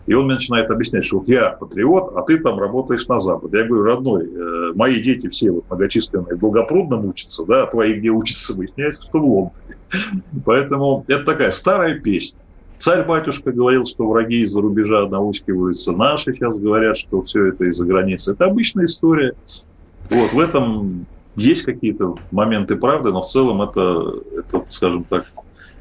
и 0.06 0.14
он 0.14 0.26
мне 0.26 0.34
начинает 0.34 0.70
объяснять, 0.70 1.04
что 1.04 1.18
вот 1.18 1.28
я 1.28 1.50
патриот, 1.50 2.16
а 2.16 2.22
ты 2.22 2.38
там 2.38 2.60
работаешь 2.60 3.08
на 3.08 3.18
Запад. 3.18 3.52
Я 3.52 3.64
говорю, 3.64 3.82
родной, 3.82 4.24
э, 4.24 4.72
мои 4.76 5.00
дети 5.00 5.28
все 5.28 5.50
вот 5.50 5.64
многочисленные 5.68 6.36
в 6.36 6.38
Долгопрудном 6.38 7.06
учатся, 7.06 7.44
да, 7.44 7.64
а 7.64 7.66
твои 7.66 7.94
где 7.94 8.10
учатся, 8.10 8.56
выясняется, 8.56 9.02
что 9.02 9.18
в 9.18 9.24
Лондоне. 9.24 9.76
Поэтому 10.44 11.04
это 11.08 11.24
такая 11.24 11.50
старая 11.50 11.98
песня. 11.98 12.38
Царь-батюшка 12.80 13.52
говорил, 13.52 13.84
что 13.84 14.08
враги 14.08 14.40
из-за 14.40 14.62
рубежа 14.62 15.06
наускиваются. 15.06 15.92
Наши 15.92 16.32
сейчас 16.32 16.58
говорят, 16.58 16.96
что 16.96 17.20
все 17.20 17.48
это 17.48 17.66
из-за 17.66 17.84
границы. 17.84 18.32
Это 18.32 18.46
обычная 18.46 18.86
история. 18.86 19.34
Вот, 20.08 20.32
в 20.32 20.40
этом 20.40 21.04
есть 21.36 21.64
какие-то 21.64 22.14
моменты 22.30 22.76
правды, 22.76 23.12
но 23.12 23.20
в 23.20 23.26
целом 23.26 23.60
это, 23.60 24.14
это 24.34 24.62
скажем 24.64 25.04
так, 25.04 25.26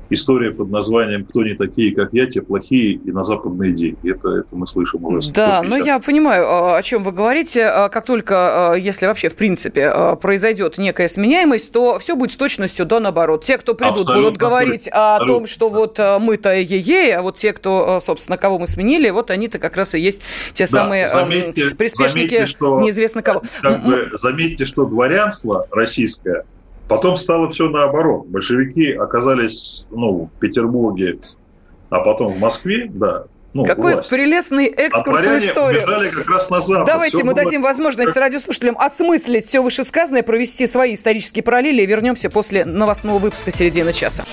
история 0.09 0.51
под 0.51 0.69
названием 0.69 1.25
«Кто 1.25 1.43
не 1.43 1.53
такие, 1.53 1.95
как 1.95 2.09
я, 2.13 2.25
те 2.25 2.41
плохие 2.41 2.93
и 2.93 3.11
на 3.11 3.23
западные 3.23 3.73
деньги». 3.73 4.09
Это, 4.09 4.29
это 4.29 4.55
мы 4.55 4.67
слышим 4.67 5.03
уже. 5.05 5.31
Да, 5.31 5.61
но 5.61 5.77
я 5.77 5.99
понимаю, 5.99 6.45
а, 6.47 6.77
о 6.77 6.83
чем 6.83 7.03
вы 7.03 7.11
говорите. 7.11 7.65
А, 7.65 7.89
как 7.89 8.05
только, 8.05 8.71
а, 8.71 8.75
если 8.75 9.05
вообще 9.05 9.29
в 9.29 9.35
принципе 9.35 9.93
произойдет 10.21 10.77
некая 10.77 11.07
сменяемость, 11.07 11.71
то 11.71 11.99
все 11.99 12.15
будет 12.15 12.31
с 12.31 12.37
точностью 12.37 12.85
до 12.85 12.99
наоборот. 12.99 13.43
Те, 13.43 13.57
кто 13.57 13.73
придут, 13.73 14.01
абсолютно, 14.01 14.23
будут 14.23 14.37
говорить 14.37 14.87
абсолютно. 14.87 15.15
о 15.15 15.27
том, 15.27 15.45
что 15.47 15.69
вот 15.69 15.99
мы-то 16.19 16.53
е-е, 16.53 17.15
а 17.15 17.21
вот 17.21 17.37
те, 17.37 17.53
кто, 17.53 17.99
собственно, 17.99 18.37
кого 18.37 18.59
мы 18.59 18.67
сменили, 18.67 19.09
вот 19.09 19.31
они-то 19.31 19.59
как 19.59 19.77
раз 19.77 19.95
и 19.95 19.99
есть 19.99 20.21
те 20.53 20.65
да, 20.65 20.71
самые 20.71 21.07
заметьте, 21.07 21.75
приспешники 21.75 22.35
заметьте, 22.35 22.45
что, 22.45 22.79
неизвестно 22.79 23.21
кого. 23.21 23.43
Как 23.61 23.83
бы, 23.83 24.09
заметьте, 24.13 24.65
что 24.65 24.85
дворянство 24.85 25.65
российское– 25.71 26.45
Потом 26.89 27.15
стало 27.15 27.49
все 27.49 27.69
наоборот. 27.69 28.25
Большевики 28.27 28.91
оказались 28.91 29.85
ну, 29.91 30.29
в 30.35 30.39
Петербурге, 30.39 31.19
а 31.89 31.99
потом 31.99 32.29
в 32.33 32.39
Москве, 32.39 32.89
да, 32.91 33.25
ну, 33.53 33.65
Какой 33.65 33.93
власть. 33.93 34.09
прелестный 34.09 34.67
экскурс 34.67 35.25
а 35.25 35.31
в 35.31 35.37
историю. 35.37 36.11
как 36.11 36.27
раз 36.27 36.49
на 36.49 36.61
запад. 36.61 36.85
Давайте 36.85 37.17
все 37.17 37.23
мы 37.23 37.33
было... 37.33 37.43
дадим 37.43 37.61
возможность 37.63 38.15
радиослушателям 38.15 38.77
осмыслить 38.77 39.45
все 39.45 39.61
вышесказанное, 39.61 40.21
провести 40.21 40.67
свои 40.67 40.93
исторические 40.93 41.43
параллели 41.43 41.81
и 41.81 41.85
вернемся 41.85 42.29
после 42.29 42.63
новостного 42.63 43.17
выпуска 43.17 43.51
середины 43.51 43.91
часа. 43.91 44.23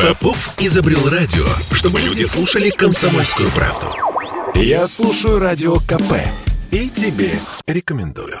Попов 0.00 0.54
изобрел 0.58 1.08
радио, 1.10 1.44
чтобы 1.72 2.00
люди 2.00 2.24
слушали 2.24 2.70
комсомольскую 2.70 3.50
правду. 3.50 3.94
Я 4.54 4.86
слушаю 4.86 5.38
радио 5.38 5.76
КП 5.76 6.14
и 6.70 6.88
тебе 6.88 7.30
рекомендую. 7.66 8.40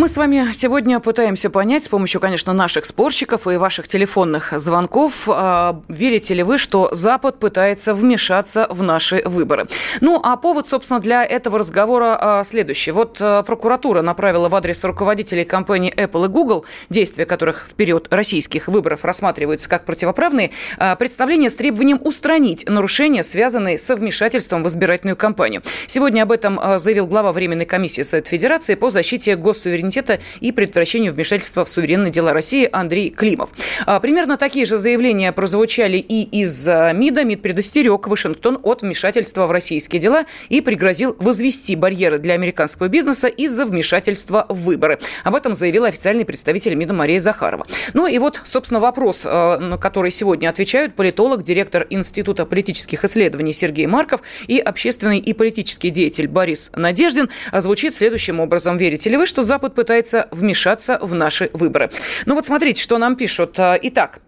Мы 0.00 0.08
с 0.08 0.16
вами 0.16 0.50
сегодня 0.54 0.98
пытаемся 0.98 1.50
понять 1.50 1.84
с 1.84 1.88
помощью, 1.88 2.22
конечно, 2.22 2.54
наших 2.54 2.86
спорщиков 2.86 3.46
и 3.46 3.58
ваших 3.58 3.86
телефонных 3.86 4.58
звонков, 4.58 5.28
э, 5.28 5.74
верите 5.88 6.32
ли 6.32 6.42
вы, 6.42 6.56
что 6.56 6.88
Запад 6.92 7.38
пытается 7.38 7.92
вмешаться 7.92 8.66
в 8.70 8.82
наши 8.82 9.20
выборы. 9.26 9.66
Ну, 10.00 10.18
а 10.24 10.38
повод, 10.38 10.66
собственно, 10.66 11.00
для 11.00 11.22
этого 11.22 11.58
разговора 11.58 12.18
э, 12.40 12.44
следующий. 12.46 12.92
Вот 12.92 13.18
э, 13.20 13.42
прокуратура 13.46 14.00
направила 14.00 14.48
в 14.48 14.54
адрес 14.54 14.82
руководителей 14.84 15.44
компаний 15.44 15.92
Apple 15.94 16.24
и 16.24 16.28
Google, 16.28 16.64
действия 16.88 17.26
которых 17.26 17.66
в 17.68 17.74
период 17.74 18.10
российских 18.10 18.68
выборов 18.68 19.04
рассматриваются 19.04 19.68
как 19.68 19.84
противоправные, 19.84 20.50
представление 20.98 21.50
с 21.50 21.54
требованием 21.54 22.00
устранить 22.02 22.66
нарушения, 22.66 23.22
связанные 23.22 23.78
со 23.78 23.96
вмешательством 23.96 24.64
в 24.64 24.68
избирательную 24.68 25.18
кампанию. 25.18 25.60
Сегодня 25.88 26.22
об 26.22 26.32
этом 26.32 26.58
заявил 26.78 27.06
глава 27.06 27.32
Временной 27.32 27.66
комиссии 27.66 28.00
Совета 28.00 28.30
Федерации 28.30 28.76
по 28.76 28.88
защите 28.88 29.36
госсуверенитета 29.36 29.89
суверенитета 29.90 30.20
и 30.40 30.52
предотвращению 30.52 31.12
вмешательства 31.12 31.64
в 31.64 31.68
суверенные 31.68 32.10
дела 32.10 32.32
России 32.32 32.68
Андрей 32.70 33.10
Климов. 33.10 33.50
А, 33.86 34.00
примерно 34.00 34.36
такие 34.36 34.66
же 34.66 34.78
заявления 34.78 35.32
прозвучали 35.32 35.96
и 35.96 36.22
из 36.22 36.66
МИДа. 36.66 37.24
МИД 37.24 37.42
предостерег 37.42 38.06
Вашингтон 38.06 38.58
от 38.62 38.82
вмешательства 38.82 39.46
в 39.46 39.50
российские 39.50 40.00
дела 40.00 40.24
и 40.48 40.60
пригрозил 40.60 41.16
возвести 41.18 41.76
барьеры 41.76 42.18
для 42.18 42.34
американского 42.34 42.88
бизнеса 42.88 43.28
из-за 43.28 43.66
вмешательства 43.66 44.46
в 44.48 44.64
выборы. 44.64 44.98
Об 45.24 45.34
этом 45.34 45.54
заявила 45.54 45.88
официальный 45.88 46.24
представитель 46.24 46.74
МИДа 46.74 46.94
Мария 46.94 47.20
Захарова. 47.20 47.66
Ну 47.94 48.06
и 48.06 48.18
вот, 48.18 48.40
собственно, 48.44 48.80
вопрос, 48.80 49.24
а, 49.26 49.58
на 49.58 49.76
который 49.76 50.10
сегодня 50.10 50.48
отвечают 50.48 50.94
политолог, 50.94 51.42
директор 51.42 51.86
Института 51.90 52.46
политических 52.46 53.04
исследований 53.04 53.52
Сергей 53.52 53.86
Марков 53.86 54.22
и 54.46 54.58
общественный 54.58 55.18
и 55.18 55.32
политический 55.32 55.90
деятель 55.90 56.28
Борис 56.28 56.70
Надеждин, 56.76 57.28
звучит 57.52 57.94
следующим 57.94 58.40
образом. 58.40 58.76
Верите 58.76 59.10
ли 59.10 59.16
вы, 59.16 59.26
что 59.26 59.42
Запад 59.42 59.74
пытается 59.80 60.28
вмешаться 60.30 60.98
в 61.00 61.14
наши 61.14 61.48
выборы. 61.54 61.90
Ну 62.26 62.34
вот 62.34 62.44
смотрите, 62.44 62.82
что 62.82 62.98
нам 62.98 63.16
пишут. 63.16 63.58
А, 63.58 63.78
итак, 63.80 64.20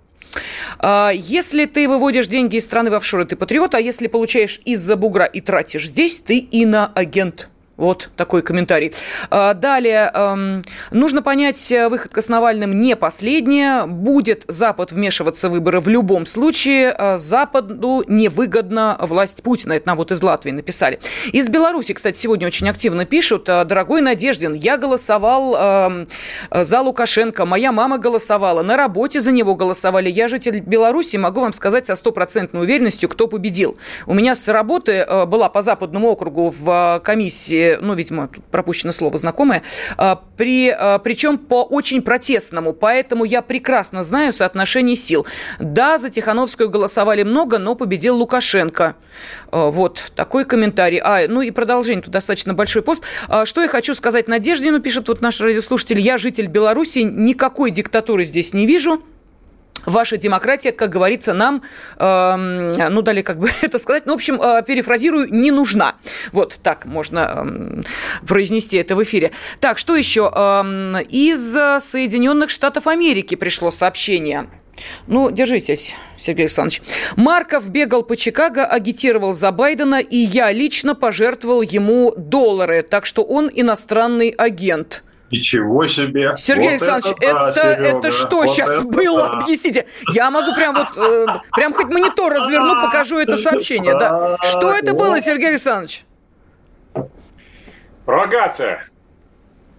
а, 0.79 1.11
если 1.15 1.67
ты 1.67 1.87
выводишь 1.87 2.27
деньги 2.27 2.57
из 2.57 2.65
страны 2.65 2.91
в 2.91 2.95
офшоры, 2.95 3.27
ты 3.27 3.37
патриот, 3.37 3.75
а 3.75 3.81
если 3.81 4.07
получаешь 4.07 4.61
из-за 4.65 4.97
бугра 4.97 5.27
и 5.27 5.43
тратишь 5.43 5.89
здесь, 5.89 6.21
ты 6.21 6.39
иноагент. 6.39 7.51
Вот 7.79 8.11
такой 8.17 8.43
комментарий. 8.43 8.93
А, 9.31 9.55
далее. 9.55 10.11
Эм, 10.13 10.63
нужно 10.91 11.23
понять, 11.23 11.73
э, 11.73 11.89
выходка 11.89 12.21
с 12.21 12.29
Навальным 12.29 12.79
не 12.79 12.97
последняя. 12.97 13.87
Будет 13.87 14.45
Запад 14.47 14.93
вмешиваться 14.93 15.49
в 15.49 15.53
выборы 15.53 15.81
в 15.81 15.89
любом 15.89 16.27
случае. 16.27 16.95
Э, 16.99 17.17
Западу 17.17 18.05
невыгодна 18.07 18.99
власть 19.01 19.43
Путина. 19.43 19.73
Это 19.73 19.89
нам 19.89 19.97
вот 19.97 20.13
из 20.13 20.23
Латвии 20.23 20.51
написали. 20.51 21.01
Из 21.33 21.49
Беларуси, 21.49 21.95
кстати, 21.95 22.19
сегодня 22.19 22.47
очень 22.47 22.69
активно 22.69 23.07
пишут. 23.07 23.49
«Э, 23.49 23.65
Дорогой 23.65 24.03
Надеждин, 24.03 24.53
я 24.53 24.77
голосовал 24.77 25.57
эм, 25.57 26.09
за 26.51 26.81
Лукашенко. 26.83 27.47
Моя 27.47 27.73
мама 27.73 27.97
голосовала. 27.97 28.63
На 28.63 28.77
работе 28.77 29.21
за 29.23 29.33
него 29.33 29.55
голосовали. 29.55 30.11
Я 30.11 30.29
житель 30.29 30.61
Беларуси. 30.61 31.17
Могу 31.17 31.41
вам 31.41 31.55
сказать 31.55 31.87
со 31.87 31.97
стопроцентной 31.97 32.61
уверенностью, 32.61 33.09
кто 33.09 33.29
победил. 33.29 33.79
У 34.07 34.13
меня 34.13 34.35
с 34.35 34.47
работы 34.49 35.07
была 35.27 35.49
по 35.49 35.63
Западному 35.63 36.11
округу 36.11 36.55
в 36.57 37.01
комиссии 37.03 37.62
ну, 37.81 37.95
видимо, 37.95 38.29
тут 38.29 38.45
пропущено 38.45 38.93
слово 38.93 39.19
знакомое, 39.19 39.63
а, 39.97 40.17
при, 40.37 40.71
а, 40.71 40.99
причем 40.99 41.39
по 41.39 41.63
очень 41.63 42.03
протестному, 42.03 42.73
поэтому 42.73 43.25
я 43.25 43.43
прекрасно 43.43 44.05
знаю 44.05 44.33
соотношение 44.33 44.97
сил. 44.97 45.27
Да, 45.59 45.99
за 45.99 46.11
Тихановскую 46.11 46.69
голосовали 46.69 47.23
много, 47.23 47.59
но 47.59 47.75
победил 47.75 48.17
Лукашенко. 48.17 48.97
А, 49.51 49.71
вот 49.71 50.13
такой 50.15 50.45
комментарий. 50.45 51.01
А, 51.03 51.27
ну 51.29 51.43
и 51.43 51.51
продолжение, 51.51 52.03
тут 52.03 52.13
достаточно 52.13 52.55
большой 52.55 52.83
пост. 52.83 53.05
Что 53.45 53.63
я 53.63 53.69
хочу 53.69 53.95
сказать 53.95 54.29
Надеждину, 54.29 54.81
пишет 54.81 55.09
вот 55.09 55.21
наш 55.21 55.41
радиослушатель, 55.41 56.01
я 56.01 56.19
житель 56.19 56.47
Беларуси, 56.47 57.01
никакой 57.01 57.71
диктатуры 57.71 58.25
здесь 58.25 58.53
не 58.53 58.67
вижу. 58.67 59.03
Ваша 59.87 60.17
демократия, 60.17 60.71
как 60.71 60.91
говорится, 60.91 61.33
нам, 61.33 61.63
э, 61.99 62.89
ну, 62.89 63.03
дали 63.03 63.23
как 63.23 63.39
бы 63.39 63.51
это 63.63 63.79
сказать, 63.79 64.07
ну, 64.07 64.13
в 64.13 64.17
общем, 64.17 64.41
э, 64.41 64.63
перефразирую, 64.67 65.29
не 65.33 65.51
нужна. 65.51 65.97
Вот 66.33 66.59
так 66.63 66.85
можно 66.87 67.33
э, 67.35 68.27
произнести 68.27 68.77
это 68.77 68.95
в 68.95 69.03
эфире. 69.03 69.33
Так, 69.61 69.79
что 69.79 69.97
еще? 69.97 70.31
Э, 70.35 71.03
из 71.09 71.53
Соединенных 71.85 72.51
Штатов 72.51 72.87
Америки 72.87 73.35
пришло 73.35 73.71
сообщение. 73.71 74.49
Ну, 75.07 75.31
держитесь, 75.31 75.95
Сергей 76.19 76.45
Александрович. 76.45 76.83
Марков 77.17 77.69
бегал 77.69 78.03
по 78.03 78.17
Чикаго, 78.17 78.65
агитировал 78.65 79.35
за 79.35 79.53
Байдена, 79.53 80.01
и 80.01 80.17
я 80.17 80.51
лично 80.53 80.95
пожертвовал 80.95 81.63
ему 81.63 82.15
доллары, 82.17 82.83
так 82.83 83.07
что 83.07 83.23
он 83.23 83.51
иностранный 83.53 84.31
агент. 84.31 85.03
Ничего 85.33 85.87
себе! 85.87 86.35
Сергей 86.37 86.65
вот 86.65 86.83
Александрович, 86.83 87.17
это, 87.21 87.53
да, 87.55 87.73
это, 87.73 87.83
это 87.99 88.11
что 88.11 88.37
вот 88.37 88.51
сейчас 88.51 88.71
это 88.71 88.85
было? 88.85 89.29
Да. 89.29 89.39
Объясните. 89.39 89.87
Я 90.13 90.31
могу 90.31 90.55
прям 90.55 90.75
вот, 90.75 90.99
э, 90.99 91.27
прям 91.53 91.73
хоть 91.73 91.87
монитор 91.87 92.35
разверну, 92.35 92.83
покажу 92.83 93.19
это 93.19 93.39
сообщение. 93.39 93.99
Да. 93.99 94.37
Что 94.43 94.75
это 94.75 94.93
было, 94.93 95.19
Сергей 95.23 95.49
Александрович? 95.49 96.05
Провокация. 98.05 98.87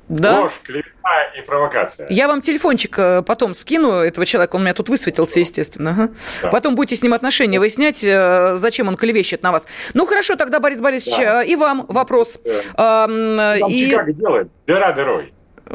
Да? 0.09 0.41
Ложь, 0.41 0.59
клевета 0.63 0.89
и 1.37 1.41
провокация. 1.41 2.07
Я 2.09 2.27
вам 2.27 2.41
телефончик 2.41 2.97
э, 2.97 3.21
потом 3.21 3.53
скину 3.53 3.91
этого 3.91 4.25
человека, 4.25 4.55
он 4.55 4.61
у 4.61 4.63
меня 4.65 4.73
тут 4.73 4.89
высветился, 4.89 5.39
естественно. 5.39 6.09
Да. 6.41 6.49
Потом 6.49 6.73
будете 6.73 6.95
с 6.95 7.03
ним 7.03 7.13
отношения 7.13 7.59
выяснять, 7.59 8.03
э, 8.03 8.57
зачем 8.57 8.87
он 8.87 8.97
клевещет 8.97 9.43
на 9.43 9.51
вас. 9.51 9.67
Ну, 9.93 10.07
хорошо, 10.07 10.35
тогда, 10.35 10.59
Борис 10.59 10.81
Борисович, 10.81 11.17
да. 11.17 11.43
и 11.43 11.55
вам 11.55 11.85
вопрос. 11.87 12.39
Да. 12.43 13.05
Там 13.05 13.69
и... 13.69 13.77
Чикаго 13.77 14.13
делает, 14.13 14.49
дыра 14.65 14.91
дырой. 14.93 15.31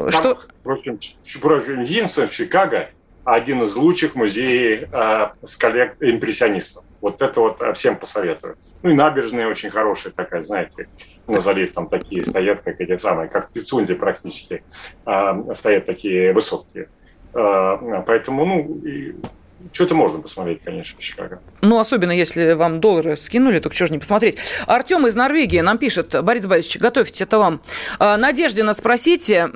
Что? 0.09 0.37
Впрочем, 0.61 0.99
впрочем, 1.23 1.81
единственное, 1.81 2.27
в 2.27 2.31
Чикаго 2.31 2.89
один 3.25 3.61
из 3.61 3.75
лучших 3.75 4.15
музеев 4.15 4.89
э, 4.93 5.29
с 5.43 5.57
коллег 5.57 5.97
импрессионистов. 5.99 6.83
Вот 7.01 7.21
это 7.21 7.39
вот 7.39 7.61
всем 7.75 7.95
посоветую. 7.97 8.57
Ну 8.81 8.89
и 8.89 8.93
набережная 8.93 9.47
очень 9.47 9.69
хорошая 9.69 10.11
такая, 10.13 10.41
знаете, 10.41 10.89
на 11.27 11.39
залив 11.39 11.73
там 11.73 11.87
такие 11.87 12.23
стоят, 12.23 12.61
как 12.61 12.79
эти 12.81 12.97
самые, 12.97 13.29
как 13.29 13.49
в 13.49 13.53
Пицунде 13.53 13.95
практически, 13.95 14.63
э, 15.05 15.53
стоят 15.53 15.85
такие 15.85 16.33
высотки. 16.33 16.89
Э, 17.33 18.03
поэтому, 18.05 18.45
ну, 18.45 18.81
и 18.83 19.15
что-то 19.71 19.95
можно 19.95 20.19
посмотреть, 20.19 20.63
конечно, 20.63 20.97
в 20.97 21.01
Чикаго. 21.01 21.39
Ну, 21.61 21.79
особенно 21.79 22.11
если 22.11 22.53
вам 22.53 22.79
доллары 22.79 23.17
скинули, 23.17 23.59
то 23.59 23.69
что 23.69 23.87
же 23.87 23.93
не 23.93 23.99
посмотреть. 23.99 24.37
Артем 24.67 25.05
из 25.07 25.15
Норвегии 25.15 25.59
нам 25.59 25.77
пишет, 25.77 26.15
Борис 26.23 26.45
Борисович, 26.45 26.77
готовьте 26.77 27.25
это 27.25 27.37
вам. 27.37 27.61
А, 27.99 28.17
Надеждина, 28.17 28.73
спросите, 28.73 29.49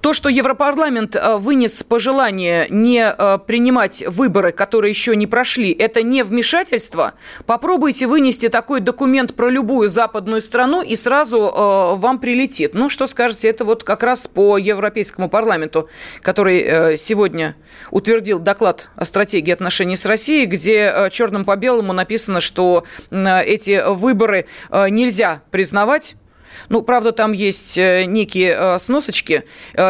то, 0.00 0.12
что 0.12 0.28
Европарламент 0.28 1.16
а, 1.16 1.38
вынес 1.38 1.82
пожелание 1.82 2.66
не 2.68 3.04
а, 3.04 3.38
принимать 3.38 4.04
выборы, 4.06 4.52
которые 4.52 4.90
еще 4.90 5.16
не 5.16 5.26
прошли, 5.26 5.72
это 5.72 6.02
не 6.02 6.22
вмешательство? 6.22 7.14
Попробуйте 7.46 8.06
вынести 8.06 8.48
такой 8.48 8.80
документ 8.80 9.34
про 9.34 9.48
любую 9.48 9.88
западную 9.88 10.42
страну, 10.42 10.82
и 10.82 10.96
сразу 10.96 11.38
вам 11.96 12.18
прилетит. 12.18 12.74
Ну, 12.74 12.88
что 12.88 13.06
скажете, 13.06 13.48
это 13.48 13.64
вот 13.64 13.84
как 13.84 14.02
раз 14.02 14.28
по 14.28 14.58
Европейскому 14.58 15.28
парламенту, 15.28 15.88
который 16.20 16.60
э, 16.60 16.96
сегодня 16.96 17.56
утвердил 17.90 18.38
доклад 18.38 18.90
стратегии 19.02 19.52
отношений 19.52 19.96
с 19.96 20.06
Россией, 20.06 20.46
где 20.46 20.92
э, 20.94 21.10
черным 21.10 21.44
по 21.44 21.56
белому 21.56 21.92
написано, 21.92 22.40
что 22.40 22.84
эти 23.10 23.82
выборы 23.88 24.46
э, 24.70 24.88
нельзя 24.88 25.42
признавать 25.50 26.16
ну, 26.70 26.82
правда, 26.82 27.12
там 27.12 27.32
есть 27.32 27.78
э, 27.78 28.04
некие 28.04 28.78
сносочки. 28.78 29.44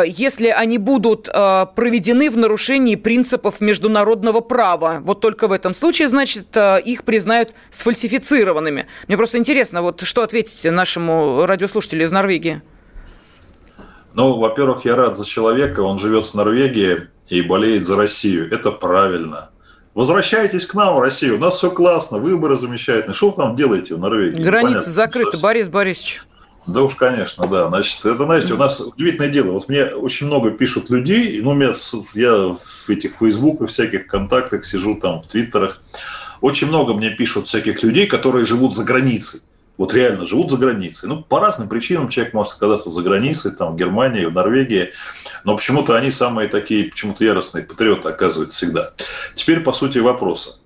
Если 0.06 0.48
они 0.48 0.78
будут 0.78 1.24
проведены 1.24 2.30
в 2.30 2.36
нарушении 2.36 2.94
принципов 2.94 3.60
международного 3.60 4.40
права, 4.40 5.00
вот 5.00 5.20
только 5.20 5.48
в 5.48 5.52
этом 5.52 5.74
случае, 5.74 6.06
значит, 6.06 6.56
их 6.56 7.02
признают 7.04 7.54
сфальсифицированными. 7.70 8.86
Мне 9.08 9.16
просто 9.16 9.38
интересно, 9.38 9.82
вот 9.82 10.02
что 10.02 10.22
ответите 10.22 10.70
нашему 10.70 11.46
радиослушателю 11.46 12.04
из 12.04 12.12
Норвегии? 12.12 12.62
Ну, 14.18 14.34
во-первых, 14.34 14.84
я 14.84 14.96
рад 14.96 15.16
за 15.16 15.24
человека, 15.24 15.78
он 15.78 16.00
живет 16.00 16.24
в 16.24 16.34
Норвегии, 16.34 17.06
и 17.28 17.40
болеет 17.40 17.86
за 17.86 17.96
Россию. 17.96 18.52
Это 18.52 18.72
правильно. 18.72 19.50
Возвращайтесь 19.94 20.66
к 20.66 20.74
нам 20.74 20.96
в 20.96 21.00
Россию. 21.00 21.36
У 21.36 21.38
нас 21.38 21.54
все 21.54 21.70
классно, 21.70 22.18
выборы 22.18 22.56
замечательные. 22.56 23.14
Что 23.14 23.30
вы 23.30 23.36
там 23.36 23.54
делаете 23.54 23.94
в 23.94 24.00
Норвегии? 24.00 24.42
Границы 24.42 24.90
закрыты, 24.90 25.38
Борис 25.38 25.68
Борисович. 25.68 26.22
Да 26.66 26.82
уж, 26.82 26.96
конечно, 26.96 27.46
да. 27.46 27.68
Значит, 27.68 28.04
это, 28.04 28.24
знаете, 28.24 28.54
у 28.54 28.56
нас 28.56 28.80
удивительное 28.80 29.28
дело. 29.28 29.52
Вот 29.52 29.68
мне 29.68 29.84
очень 29.84 30.26
много 30.26 30.50
пишут 30.50 30.90
людей, 30.90 31.40
ну, 31.40 31.54
меня, 31.54 31.70
я 32.14 32.52
в 32.52 32.90
этих 32.90 33.18
фейсбуках, 33.18 33.68
всяких 33.68 34.08
контактах 34.08 34.64
сижу 34.64 34.96
там, 34.96 35.22
в 35.22 35.28
твиттерах. 35.28 35.80
Очень 36.40 36.66
много 36.66 36.92
мне 36.92 37.10
пишут 37.10 37.46
всяких 37.46 37.84
людей, 37.84 38.08
которые 38.08 38.44
живут 38.44 38.74
за 38.74 38.82
границей 38.82 39.42
вот 39.78 39.94
реально 39.94 40.26
живут 40.26 40.50
за 40.50 40.58
границей. 40.58 41.08
Ну, 41.08 41.22
по 41.22 41.40
разным 41.40 41.68
причинам 41.68 42.08
человек 42.08 42.34
может 42.34 42.54
оказаться 42.54 42.90
за 42.90 43.00
границей, 43.00 43.52
там, 43.52 43.74
в 43.74 43.76
Германии, 43.76 44.26
в 44.26 44.32
Норвегии, 44.32 44.92
но 45.44 45.56
почему-то 45.56 45.96
они 45.96 46.10
самые 46.10 46.48
такие, 46.48 46.90
почему-то 46.90 47.24
яростные 47.24 47.64
патриоты 47.64 48.08
оказываются 48.08 48.58
всегда. 48.58 48.90
Теперь, 49.34 49.60
по 49.60 49.72
сути, 49.72 50.00
вопроса. 50.00 50.56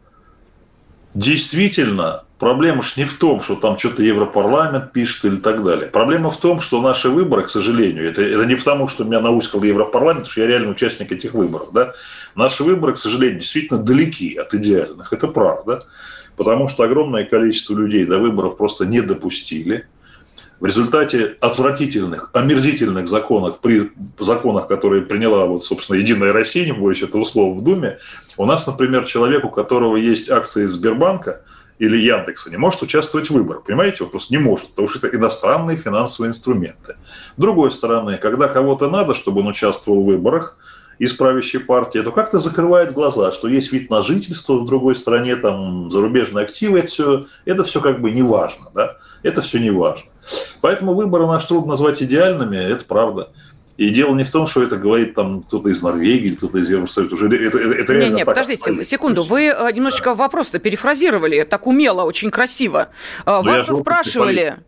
Действительно, 1.15 2.25
проблема 2.39 2.83
же 2.83 2.95
не 2.97 3.05
в 3.05 3.13
том, 3.19 3.43
что 3.43 3.55
там 3.55 3.77
что-то 3.77 4.03
Европарламент 4.03 4.93
пишет 4.93 5.27
или 5.27 5.37
так 5.37 5.63
далее. 5.63 5.91
Проблема 5.91 6.31
в 6.31 6.39
том, 6.39 6.63
что 6.63 6.81
наши 6.81 7.11
выборы, 7.11 7.43
к 7.43 7.51
сожалению, 7.51 8.09
это, 8.09 8.23
это 8.23 8.47
не 8.47 8.55
потому, 8.55 8.89
что 8.89 9.05
меня 9.05 9.21
науськал 9.21 9.63
Европарламент, 9.63 10.27
что 10.27 10.41
я 10.41 10.47
реально 10.47 10.71
участник 10.71 11.13
этих 11.13 11.35
выборов. 11.35 11.69
Да? 11.75 11.93
Наши 12.35 12.65
выборы, 12.65 12.95
к 12.95 12.99
сожалению, 12.99 13.41
действительно 13.41 13.83
далеки 13.83 14.37
от 14.37 14.55
идеальных. 14.55 15.13
Это 15.13 15.29
правда 15.29 15.85
потому 16.37 16.69
что 16.69 16.85
огромное 16.85 17.25
количество 17.25 17.75
людей 17.75 18.07
до 18.07 18.19
выборов 18.19 18.57
просто 18.57 18.87
не 18.87 19.01
допустили. 19.01 19.87
В 20.61 20.67
результате 20.67 21.37
отвратительных, 21.41 22.31
омерзительных 22.33 23.09
законов, 23.09 23.59
при 23.59 23.91
законах, 24.19 24.69
которые 24.69 25.03
приняла, 25.03 25.47
вот, 25.47 25.65
собственно, 25.65 25.97
Единая 25.97 26.33
Россия, 26.33 26.65
не 26.65 26.73
боюсь 26.73 27.03
этого 27.03 27.25
слова, 27.25 27.53
в 27.53 27.63
Думе, 27.63 27.99
у 28.37 28.47
нас, 28.47 28.67
например, 28.67 29.05
человек, 29.05 29.45
у 29.45 29.51
которого 29.51 29.97
есть 29.97 30.31
акции 30.31 30.67
Сбербанка 30.67 31.43
или 31.81 31.99
Яндекса, 31.99 32.49
не 32.51 32.59
может 32.59 32.81
участвовать 32.83 33.29
в 33.29 33.33
выборах. 33.35 33.65
Понимаете? 33.65 34.05
Он 34.05 34.11
просто 34.11 34.33
не 34.33 34.39
может, 34.39 34.69
потому 34.69 34.87
что 34.87 35.05
это 35.05 35.17
иностранные 35.17 35.77
финансовые 35.77 36.31
инструменты. 36.31 36.95
С 37.37 37.41
другой 37.41 37.73
стороны, 37.73 38.17
когда 38.19 38.47
кого-то 38.47 38.89
надо, 38.89 39.15
чтобы 39.15 39.41
он 39.41 39.49
участвовал 39.49 40.03
в 40.03 40.07
выборах, 40.07 40.59
из 40.99 41.13
правящей 41.13 41.61
партии, 41.61 41.99
то 42.01 42.13
как-то 42.13 42.39
закрывает 42.39 42.93
глаза, 42.93 43.33
что 43.33 43.49
есть 43.49 43.73
вид 43.73 43.91
на 43.91 44.03
жительство 44.03 44.55
в 44.55 44.65
другой 44.65 44.97
стране, 44.97 45.37
там 45.37 45.91
зарубежные 45.91 46.45
активы, 46.45 46.81
это 46.81 46.89
все, 46.89 47.27
это 47.45 47.65
все 47.65 47.81
как 47.81 48.01
бы 48.01 48.11
не 48.11 48.23
важно, 48.23 48.71
да? 48.75 48.97
Это 49.23 49.41
все 49.41 49.59
не 49.59 49.71
важно. 49.71 50.11
Поэтому 50.61 50.95
выборы 50.95 51.27
наш 51.27 51.45
трудно 51.45 51.71
назвать 51.71 52.03
идеальными, 52.03 52.57
это 52.57 52.85
правда. 52.85 53.31
И 53.77 53.91
дело 53.91 54.15
не 54.15 54.25
в 54.25 54.31
том, 54.31 54.47
что 54.47 54.63
это 54.63 54.77
говорит 54.77 55.15
там 55.15 55.43
кто-то 55.43 55.71
из 55.71 55.83
Норвегии, 55.83 56.35
кто-то 56.35 56.59
из 56.59 56.71
Евросоюза. 56.71 57.15
Уже 57.15 57.27
это, 57.27 57.59
это 57.59 57.95
не, 57.97 58.11
не, 58.11 58.25
подождите, 58.25 58.61
стоит. 58.61 58.87
секунду. 58.87 59.23
Вы 59.23 59.47
э, 59.47 59.73
немножечко 59.73 60.11
да. 60.11 60.15
вопрос-то 60.15 60.59
перефразировали 60.59 61.43
так 61.43 61.67
умело, 61.67 62.03
очень 62.03 62.31
красиво. 62.31 62.91
Э, 63.25 63.41
Но 63.43 63.43
Вас-то 63.43 63.75
спрашивали, 63.75 64.59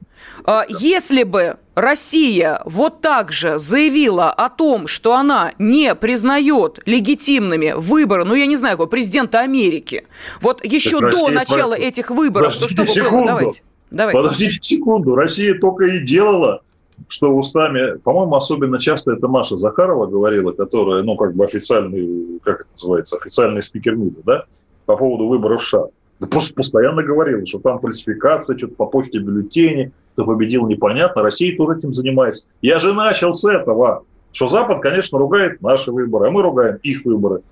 если 0.68 1.22
бы 1.22 1.56
Россия 1.74 2.60
вот 2.66 3.00
так 3.00 3.32
же 3.32 3.58
заявила 3.58 4.30
о 4.30 4.48
том, 4.50 4.86
что 4.86 5.14
она 5.14 5.52
не 5.58 5.94
признает 5.94 6.80
легитимными 6.86 7.72
выборы, 7.76 8.24
ну, 8.24 8.34
я 8.34 8.46
не 8.46 8.56
знаю, 8.56 8.76
президента 8.86 9.40
Америки, 9.40 10.06
вот 10.40 10.64
еще 10.64 11.00
так 11.00 11.12
до 11.12 11.16
Россия 11.16 11.30
начала 11.30 11.74
про... 11.74 11.82
этих 11.82 12.10
выборов, 12.10 12.54
Подождите 12.54 12.86
что, 12.86 13.00
что 13.00 13.10
было? 13.10 13.26
Давайте. 13.26 13.62
Давайте. 13.90 14.22
Подождите 14.22 14.58
секунду. 14.60 15.14
Россия 15.14 15.58
только 15.58 15.84
и 15.86 16.00
делала, 16.00 16.62
что 17.08 17.34
устами, 17.34 17.98
по-моему, 17.98 18.34
особенно 18.36 18.78
часто 18.78 19.12
это 19.12 19.28
Маша 19.28 19.56
Захарова 19.56 20.06
говорила, 20.06 20.52
которая, 20.52 21.02
ну, 21.02 21.16
как 21.16 21.34
бы 21.34 21.44
официальный, 21.44 22.40
как 22.42 22.60
это 22.60 22.68
называется, 22.72 23.16
официальный 23.16 23.62
спикер 23.62 23.96
МИДа, 23.96 24.20
да, 24.24 24.44
по 24.86 24.96
поводу 24.96 25.26
выборов 25.26 25.62
в 25.62 25.66
США. 25.66 25.86
Да 26.24 26.30
просто 26.30 26.54
постоянно 26.54 27.02
говорила, 27.02 27.44
что 27.44 27.58
там 27.58 27.76
фальсификация, 27.76 28.56
что-то 28.56 28.76
по 28.76 28.86
почте 28.86 29.18
бюллетени, 29.18 29.92
кто 30.14 30.24
победил, 30.24 30.66
непонятно. 30.66 31.22
Россия 31.22 31.54
тоже 31.54 31.76
этим 31.76 31.92
занимается. 31.92 32.46
Я 32.62 32.78
же 32.78 32.94
начал 32.94 33.34
с 33.34 33.44
этого, 33.44 34.04
что 34.32 34.46
Запад, 34.46 34.80
конечно, 34.80 35.18
ругает 35.18 35.60
наши 35.60 35.92
выборы, 35.92 36.28
а 36.28 36.30
мы 36.30 36.40
ругаем 36.40 36.78
их 36.82 37.04
выборы. 37.04 37.42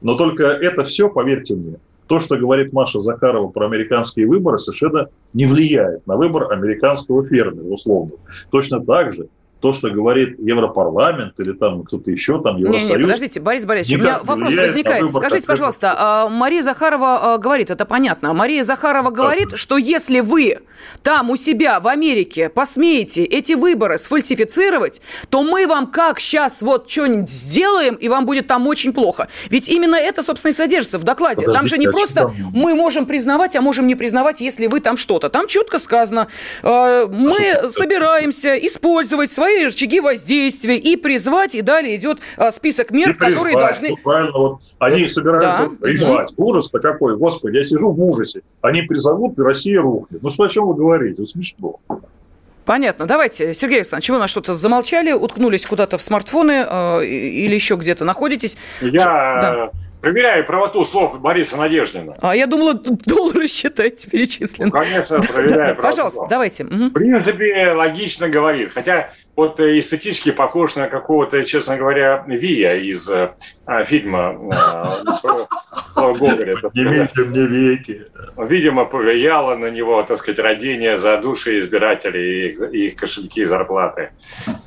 Но 0.00 0.16
только 0.16 0.42
это 0.42 0.82
все, 0.82 1.08
поверьте 1.08 1.54
мне, 1.54 1.76
то, 2.08 2.18
что 2.18 2.36
говорит 2.36 2.72
Маша 2.72 2.98
Захарова 2.98 3.46
про 3.46 3.66
американские 3.66 4.26
выборы, 4.26 4.58
совершенно 4.58 5.08
не 5.32 5.46
влияет 5.46 6.04
на 6.08 6.16
выбор 6.16 6.52
американского 6.52 7.24
фермера, 7.24 7.62
условно. 7.62 8.16
Точно 8.50 8.84
так 8.84 9.12
же 9.12 9.28
то, 9.60 9.72
что 9.72 9.90
говорит 9.90 10.38
Европарламент 10.38 11.40
или 11.40 11.52
там 11.52 11.82
кто-то 11.84 12.10
еще, 12.10 12.42
там 12.42 12.58
Евросоюз... 12.58 12.88
Не, 12.90 12.96
не, 12.96 13.02
подождите, 13.02 13.40
Борис 13.40 13.64
Борисович, 13.64 13.98
у 13.98 14.00
меня 14.00 14.20
вопрос 14.22 14.56
возникает. 14.56 15.10
Скажите, 15.10 15.46
пожалуйста, 15.46 15.94
а, 15.96 16.28
Мария 16.28 16.62
Захарова 16.62 17.34
а, 17.34 17.38
говорит, 17.38 17.70
это 17.70 17.86
понятно, 17.86 18.34
Мария 18.34 18.62
Захарова 18.62 19.10
говорит, 19.10 19.50
как? 19.50 19.58
что 19.58 19.78
если 19.78 20.20
вы 20.20 20.58
там 21.02 21.30
у 21.30 21.36
себя 21.36 21.80
в 21.80 21.88
Америке 21.88 22.50
посмеете 22.50 23.24
эти 23.24 23.54
выборы 23.54 23.96
сфальсифицировать, 23.96 25.00
то 25.30 25.42
мы 25.42 25.66
вам 25.66 25.86
как 25.86 26.20
сейчас 26.20 26.60
вот 26.60 26.90
что-нибудь 26.90 27.30
сделаем, 27.30 27.94
и 27.94 28.08
вам 28.08 28.26
будет 28.26 28.46
там 28.46 28.66
очень 28.66 28.92
плохо. 28.92 29.28
Ведь 29.48 29.70
именно 29.70 29.96
это, 29.96 30.22
собственно, 30.22 30.50
и 30.50 30.54
содержится 30.54 30.98
в 30.98 31.04
докладе. 31.04 31.46
Подождите, 31.46 31.58
там 31.58 31.66
же 31.66 31.78
не 31.78 31.86
а 31.86 31.90
просто 31.90 32.32
мы 32.52 32.74
можем 32.74 33.06
признавать, 33.06 33.56
а 33.56 33.62
можем 33.62 33.86
не 33.86 33.94
признавать, 33.94 34.40
если 34.42 34.66
вы 34.66 34.80
там 34.80 34.98
что-то. 34.98 35.30
Там 35.30 35.46
четко 35.46 35.78
сказано, 35.78 36.28
мы 36.62 37.70
собираемся 37.70 38.54
использовать 38.56 39.32
свои 39.32 39.45
свои 39.46 39.64
рычаги 39.64 40.00
воздействия 40.00 40.76
и 40.76 40.96
призвать, 40.96 41.54
и 41.54 41.62
далее 41.62 41.96
идет 41.96 42.18
а, 42.36 42.50
список 42.50 42.90
мер, 42.90 43.10
и 43.10 43.12
которые 43.12 43.54
призвать, 43.54 43.64
должны... 43.64 43.88
Ну, 43.90 43.96
правильно, 44.02 44.32
вот 44.32 44.60
они 44.78 45.08
собираются 45.08 45.68
да. 45.68 45.76
призвать. 45.80 46.32
Угу. 46.36 46.50
Ужас-то 46.50 46.80
какой, 46.80 47.16
господи, 47.16 47.56
я 47.56 47.62
сижу 47.62 47.90
в 47.92 48.02
ужасе. 48.02 48.42
Они 48.60 48.82
призовут, 48.82 49.38
и 49.38 49.42
Россия 49.42 49.80
рухнет. 49.80 50.22
Ну 50.22 50.30
что, 50.30 50.44
о 50.44 50.48
чем 50.48 50.66
вы 50.66 50.74
говорите? 50.74 51.22
Вот 51.22 51.30
смешно. 51.30 51.76
Понятно. 52.64 53.06
Давайте, 53.06 53.54
Сергей 53.54 53.76
Александрович, 53.76 54.10
вы 54.10 54.18
на 54.18 54.26
что-то 54.26 54.54
замолчали, 54.54 55.12
уткнулись 55.12 55.64
куда-то 55.66 55.98
в 55.98 56.02
смартфоны 56.02 56.66
э, 56.68 57.04
или 57.04 57.54
еще 57.54 57.76
где-то 57.76 58.04
находитесь? 58.04 58.58
Я 58.80 59.04
да. 59.04 59.70
Проверяю 60.06 60.46
правоту 60.46 60.84
слов 60.84 61.20
Бориса 61.20 61.56
Надеждина. 61.56 62.12
А 62.20 62.36
я 62.36 62.46
думала, 62.46 62.74
доллары 62.74 63.48
считаете 63.48 64.08
перечислены. 64.08 64.66
Ну, 64.66 64.80
конечно, 64.80 65.18
проверяю. 65.18 65.66
Да, 65.66 65.66
да, 65.66 65.74
пожалуйста, 65.74 66.18
слов. 66.18 66.28
давайте. 66.28 66.62
В 66.62 66.90
принципе, 66.90 67.72
логично 67.72 68.28
говорит. 68.28 68.70
Хотя 68.72 69.10
вот 69.34 69.58
эстетически 69.58 70.30
похож 70.30 70.76
на 70.76 70.86
какого-то, 70.86 71.42
честно 71.42 71.76
говоря, 71.76 72.24
Вия 72.28 72.76
из 72.76 73.10
э, 73.10 73.32
фильма 73.84 74.38
э, 74.52 75.44
Гоголя. 75.96 76.54
Поднимите 76.62 77.22
мне 77.22 77.46
веки. 77.46 78.06
Видимо, 78.36 78.84
повлияло 78.84 79.56
на 79.56 79.70
него, 79.70 80.02
так 80.02 80.18
сказать, 80.18 80.38
родение 80.38 80.96
за 80.96 81.18
души 81.18 81.58
избирателей 81.58 82.50
и 82.50 82.86
их, 82.86 82.96
кошельки 82.96 83.40
и 83.40 83.44
зарплаты. 83.44 84.10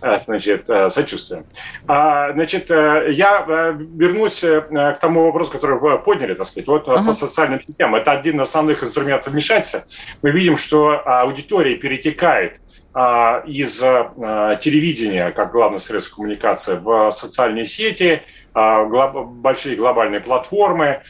Э, 0.01 0.19
значит, 0.25 0.69
э, 0.69 0.89
сочувствуем. 0.89 1.45
А, 1.87 2.33
значит, 2.33 2.69
э, 2.71 3.09
я 3.11 3.45
вернусь 3.47 4.41
к 4.41 4.97
тому 4.99 5.28
вопросу, 5.31 5.51
который 5.51 5.79
вы 5.79 5.97
подняли, 5.99 6.33
так 6.33 6.47
сказать. 6.47 6.67
Вот 6.67 6.87
uh-huh. 6.87 7.05
по 7.05 7.13
социальным 7.13 7.61
сетям. 7.61 7.95
Это 7.95 8.11
один 8.11 8.41
из 8.41 8.47
основных 8.47 8.83
инструментов 8.83 9.33
вмешательства. 9.33 9.83
Мы 10.21 10.31
видим, 10.31 10.55
что 10.55 11.01
аудитория 11.05 11.75
перетекает 11.75 12.59
а, 12.91 13.43
из 13.45 13.83
а, 13.83 14.55
телевидения, 14.55 15.31
как 15.31 15.51
главное 15.51 15.77
средство 15.77 16.17
коммуникации, 16.17 16.75
в 16.75 17.11
социальные 17.11 17.63
сети, 17.63 18.23
а, 18.53 18.83
большие 18.83 19.75
глобальные 19.75 20.21
платформы. 20.21 21.01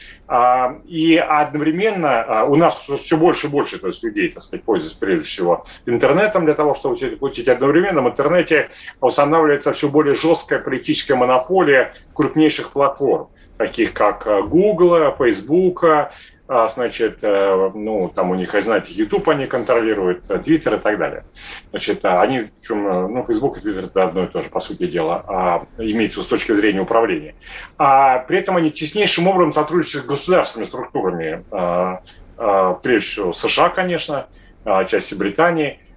И 0.86 1.16
одновременно 1.16 2.44
у 2.44 2.54
нас 2.54 2.86
все 2.86 3.16
больше 3.16 3.48
и 3.48 3.50
больше 3.50 3.78
то 3.78 3.88
есть, 3.88 4.04
людей, 4.04 4.30
так 4.30 4.42
сказать, 4.42 4.62
пользуются 4.62 5.00
прежде 5.00 5.26
всего 5.26 5.64
интернетом 5.86 6.44
для 6.44 6.54
того, 6.54 6.74
чтобы 6.74 6.94
все 6.94 7.08
это 7.08 7.16
получить. 7.16 7.48
Одновременно 7.48 8.02
в 8.02 8.08
интернете 8.08 8.68
устанавливается 9.00 9.72
все 9.72 9.88
более 9.88 10.14
жесткая 10.14 10.60
политическая 10.60 11.16
монополия 11.16 11.92
крупнейших 12.14 12.70
платформ 12.70 13.28
таких 13.60 13.92
как 13.92 14.26
Google, 14.48 15.14
Facebook, 15.18 15.84
а, 15.84 16.66
значит, 16.66 17.18
э, 17.22 17.70
ну, 17.74 18.10
там 18.12 18.30
у 18.30 18.34
них, 18.34 18.50
знаете, 18.58 18.92
YouTube 18.94 19.28
они 19.28 19.46
контролируют, 19.46 20.30
э, 20.30 20.36
Twitter 20.36 20.76
и 20.76 20.80
так 20.80 20.98
далее. 20.98 21.24
Значит, 21.68 22.02
они, 22.06 22.46
причем, 22.56 22.86
э, 22.86 23.08
ну, 23.08 23.22
Facebook 23.22 23.58
и 23.58 23.60
Twitter 23.60 23.84
это 23.84 24.04
одно 24.04 24.24
и 24.24 24.26
то 24.28 24.40
же, 24.40 24.48
по 24.48 24.60
сути 24.60 24.86
дела, 24.86 25.24
а, 25.28 25.66
имеется 25.76 26.22
с 26.22 26.26
точки 26.26 26.52
зрения 26.52 26.80
управления. 26.80 27.34
А 27.76 28.20
при 28.20 28.38
этом 28.38 28.56
они 28.56 28.70
теснейшим 28.70 29.28
образом 29.28 29.52
сотрудничают 29.52 30.06
с 30.06 30.08
государственными 30.08 30.66
структурами, 30.66 31.44
прежде 32.82 33.06
всего 33.06 33.32
США, 33.32 33.68
конечно, 33.68 34.26
части 34.86 35.14
Британии– 35.14 35.80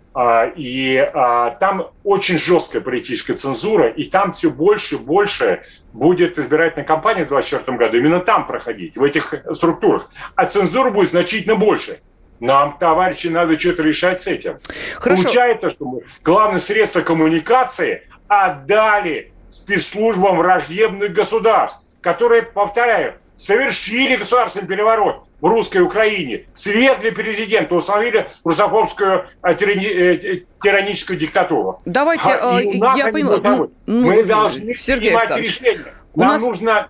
и 0.56 0.98
а, 0.98 1.52
там 1.52 1.90
очень 2.04 2.38
жесткая 2.38 2.82
политическая 2.84 3.34
цензура, 3.34 3.90
и 3.90 4.04
там 4.04 4.32
все 4.32 4.52
больше 4.52 4.96
и 4.96 4.98
больше 5.00 5.62
будет 5.92 6.38
избирательная 6.38 6.86
кампания 6.86 7.26
в 7.26 7.30
2024 7.30 7.78
году 7.78 7.98
именно 7.98 8.20
там 8.20 8.46
проходить, 8.46 8.96
в 8.96 9.04
этих 9.04 9.34
структурах. 9.52 10.10
А 10.36 10.46
цензура 10.46 10.92
будет 10.92 11.10
значительно 11.10 11.56
больше. 11.56 12.02
Нам, 12.40 12.78
товарищи, 12.78 13.28
надо 13.28 13.58
что-то 13.58 13.84
решать 13.84 14.22
с 14.22 14.28
этим. 14.28 14.60
Хорошо. 14.96 15.24
Получается, 15.24 15.72
что 15.72 15.86
мы 15.86 16.02
главное 16.24 16.60
средство 16.60 17.02
коммуникации 17.02 18.08
отдали 18.28 19.32
спецслужбам 19.48 20.38
враждебных 20.38 21.14
государств, 21.14 21.82
которые, 22.02 22.44
повторяю, 22.44 23.16
совершили 23.36 24.18
государственный 24.18 24.68
переворот 24.68 25.26
в 25.44 25.48
русской 25.50 25.80
Украине, 25.80 26.46
свергли 26.54 27.10
президента, 27.10 27.76
установили 27.76 28.30
русофобскую 28.46 29.26
э, 29.44 29.54
тираническую 29.54 31.20
диктатуру. 31.20 31.82
Давайте, 31.84 32.32
а, 32.32 32.62
я 32.96 33.12
поняла. 33.12 33.40
Ну, 33.42 33.70
мы 33.86 34.24
должны 34.24 34.74
Сергей 34.74 35.12
принимать 35.12 35.38
решение. 35.38 35.94
Нам 36.16 36.28
нас... 36.30 36.42
нужно 36.44 36.88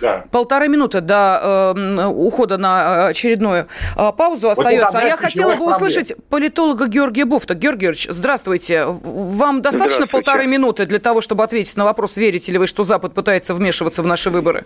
да. 0.00 0.24
Полторы 0.30 0.68
минуты 0.68 1.00
до 1.00 1.74
э, 1.76 2.06
ухода 2.06 2.58
на 2.58 3.06
очередную 3.08 3.66
э, 3.96 4.12
паузу 4.16 4.48
вот 4.48 4.58
остается. 4.58 5.00
А 5.00 5.02
я 5.02 5.16
хотела 5.16 5.56
бы 5.56 5.66
услышать 5.66 6.08
проблем. 6.08 6.26
политолога 6.28 6.86
Георгия 6.86 7.24
Буфта. 7.24 7.54
Георгий 7.54 7.86
Георгиевич, 7.86 8.06
здравствуйте. 8.08 8.84
Вам 8.86 9.62
достаточно 9.62 10.06
полторы 10.06 10.46
минуты 10.46 10.86
для 10.86 11.00
того, 11.00 11.20
чтобы 11.22 11.42
ответить 11.42 11.76
на 11.76 11.84
вопрос, 11.84 12.16
верите 12.16 12.52
ли 12.52 12.58
вы, 12.58 12.68
что 12.68 12.84
Запад 12.84 13.14
пытается 13.14 13.52
вмешиваться 13.52 14.04
в 14.04 14.06
наши 14.06 14.30
выборы? 14.30 14.64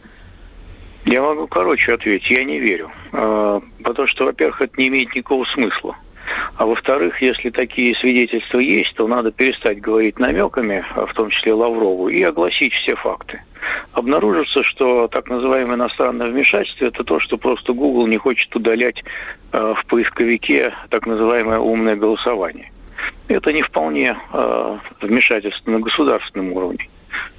Я 1.05 1.21
могу 1.23 1.47
короче 1.47 1.93
ответить, 1.93 2.31
я 2.31 2.45
не 2.45 2.59
верю. 2.59 2.91
А, 3.13 3.61
потому 3.83 4.09
что, 4.09 4.25
во-первых, 4.25 4.63
это 4.63 4.73
не 4.79 4.89
имеет 4.89 5.15
никакого 5.15 5.45
смысла. 5.45 5.97
А 6.57 6.65
во-вторых, 6.65 7.21
если 7.21 7.51
такие 7.51 7.95
свидетельства 7.95 8.59
есть, 8.59 8.95
то 8.95 9.07
надо 9.07 9.31
перестать 9.31 9.81
говорить 9.81 10.19
намеками, 10.19 10.83
в 10.97 11.13
том 11.13 11.29
числе 11.29 11.53
Лаврову, 11.53 12.09
и 12.09 12.23
огласить 12.23 12.73
все 12.73 12.97
факты. 12.97 13.43
Обнаружится, 13.93 14.63
что 14.63 15.09
так 15.09 15.29
называемое 15.29 15.77
иностранное 15.77 16.29
вмешательство– 16.29 16.85
это 16.87 17.05
то, 17.05 17.21
что 17.21 17.37
просто 17.37 17.75
Google 17.75 18.07
не 18.07 18.17
хочет 18.17 18.55
удалять 18.57 19.05
а, 19.53 19.75
в 19.75 19.85
поисковике 19.85 20.73
так 20.89 21.07
называемое 21.07 21.59
умное 21.59 21.97
голосование. 21.97 22.71
Это 23.29 23.53
не 23.53 23.63
вполне 23.63 24.17
вмешательство 25.01 25.71
на 25.71 25.81
государственном 25.81 26.53
уровне. 26.53 26.89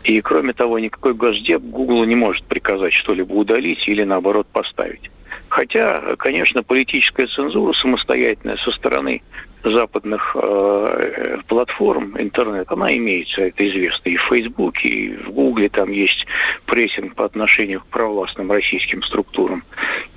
И 0.03 0.21
кроме 0.21 0.53
того, 0.53 0.79
никакой 0.79 1.13
госдеп 1.13 1.61
Google 1.61 2.05
не 2.05 2.15
может 2.15 2.45
приказать 2.45 2.93
что-либо 2.93 3.33
удалить 3.33 3.87
или 3.87 4.03
наоборот 4.03 4.47
поставить. 4.47 5.11
Хотя, 5.49 6.15
конечно, 6.17 6.63
политическая 6.63 7.27
цензура 7.27 7.73
самостоятельная 7.73 8.57
со 8.57 8.71
стороны 8.71 9.21
западных 9.65 10.35
э, 10.35 11.37
платформ 11.47 12.15
интернет, 12.19 12.71
она 12.71 12.95
имеется, 12.95 13.41
это 13.41 13.67
известно, 13.67 14.09
и 14.09 14.15
в 14.15 14.21
Фейсбуке, 14.23 14.87
и 14.87 15.17
в 15.17 15.31
Гугле 15.31 15.69
там 15.69 15.91
есть 15.91 16.25
прессинг 16.65 17.15
по 17.15 17.25
отношению 17.25 17.81
к 17.81 17.87
провластным 17.87 18.51
российским 18.51 19.01
структурам. 19.03 19.63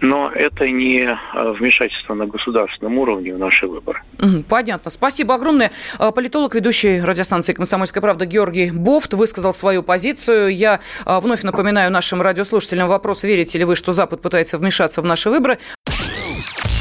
Но 0.01 0.31
это 0.35 0.69
не 0.69 1.03
э, 1.03 1.53
вмешательство 1.53 2.15
на 2.15 2.27
государственном 2.27 2.99
уровне 2.99 3.35
в 3.35 3.39
наши 3.39 3.67
выборы. 3.67 4.03
Понятно. 4.49 4.91
Спасибо 4.91 5.35
огромное. 5.35 5.71
Э, 5.99 6.11
политолог, 6.13 6.55
ведущий 6.55 7.01
радиостанции 7.01 7.53
«Комсомольская 7.53 8.01
правда» 8.01 8.27
Георгий 8.27 8.71
Бофт 8.71 9.15
высказал 9.15 9.53
свою 9.53 9.83
позицию. 9.83 10.55
Я 10.55 10.81
э, 11.07 11.21
вновь 11.21 11.43
напоминаю 11.43 11.91
нашим 11.91 12.23
радиослушателям 12.23 12.89
вопрос, 12.89 13.25
верите 13.25 13.59
ли 13.59 13.65
вы, 13.65 13.77
что 13.77 13.93
Запад 13.93 14.23
пытается 14.23 14.59
вмешаться 14.59 15.03
в 15.03 15.05
наши 15.05 15.31
выборы. 15.31 15.59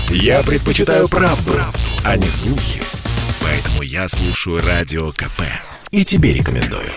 Я 0.09 0.41
предпочитаю 0.41 1.09
правду, 1.09 1.51
правду, 1.51 1.86
а 2.07 2.15
не 2.15 2.27
слухи. 2.27 2.81
Поэтому 3.41 3.81
я 3.81 4.07
слушаю 4.07 4.61
Радио 4.65 5.11
КП. 5.11 5.41
И 5.91 6.05
тебе 6.05 6.31
рекомендую. 6.31 6.89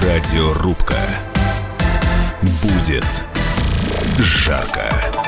Радиорубка. 0.00 1.00
Будет 2.62 3.06
жарко. 4.18 5.21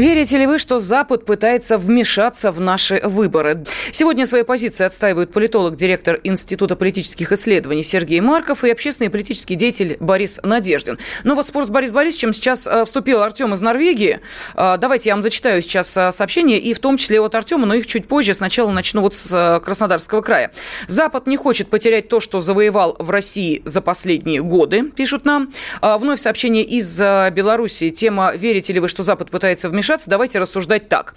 Верите 0.00 0.38
ли 0.38 0.46
вы, 0.46 0.58
что 0.58 0.78
Запад 0.78 1.26
пытается 1.26 1.76
вмешаться 1.76 2.52
в 2.52 2.58
наши 2.58 3.02
выборы? 3.04 3.66
Сегодня 3.92 4.24
свои 4.24 4.44
позиции 4.44 4.84
отстаивают 4.84 5.30
политолог, 5.30 5.76
директор 5.76 6.18
Института 6.24 6.74
политических 6.74 7.32
исследований 7.32 7.82
Сергей 7.82 8.20
Марков 8.22 8.64
и 8.64 8.70
общественный 8.70 9.10
политический 9.10 9.56
деятель 9.56 9.98
Борис 10.00 10.40
Надеждин. 10.42 10.98
Ну 11.24 11.34
вот 11.34 11.48
спор 11.48 11.66
с 11.66 11.68
Борисом 11.68 11.96
Борисовичем 11.96 12.32
сейчас 12.32 12.66
э, 12.66 12.86
вступил 12.86 13.20
Артем 13.20 13.52
из 13.52 13.60
Норвегии. 13.60 14.20
Э, 14.56 14.78
давайте 14.78 15.10
я 15.10 15.16
вам 15.16 15.22
зачитаю 15.22 15.60
сейчас 15.60 15.94
э, 15.98 16.12
сообщение, 16.12 16.58
и 16.58 16.72
в 16.72 16.78
том 16.78 16.96
числе 16.96 17.20
от 17.20 17.34
Артема, 17.34 17.66
но 17.66 17.74
их 17.74 17.86
чуть 17.86 18.08
позже. 18.08 18.32
Сначала 18.32 18.70
начну 18.70 19.02
вот 19.02 19.14
с 19.14 19.60
Краснодарского 19.62 20.22
края. 20.22 20.50
Запад 20.86 21.26
не 21.26 21.36
хочет 21.36 21.68
потерять 21.68 22.08
то, 22.08 22.20
что 22.20 22.40
завоевал 22.40 22.96
в 22.98 23.10
России 23.10 23.60
за 23.66 23.82
последние 23.82 24.40
годы, 24.40 24.84
пишут 24.84 25.26
нам. 25.26 25.52
Вновь 25.82 26.20
сообщение 26.20 26.64
из 26.64 26.98
Беларуси. 26.98 27.90
Тема 27.90 28.32
«Верите 28.34 28.72
ли 28.72 28.80
вы, 28.80 28.88
что 28.88 29.02
Запад 29.02 29.30
пытается 29.30 29.68
вмешаться?» 29.68 29.89
Вмешаться, 29.90 30.10
давайте 30.10 30.38
рассуждать 30.38 30.88
так. 30.88 31.14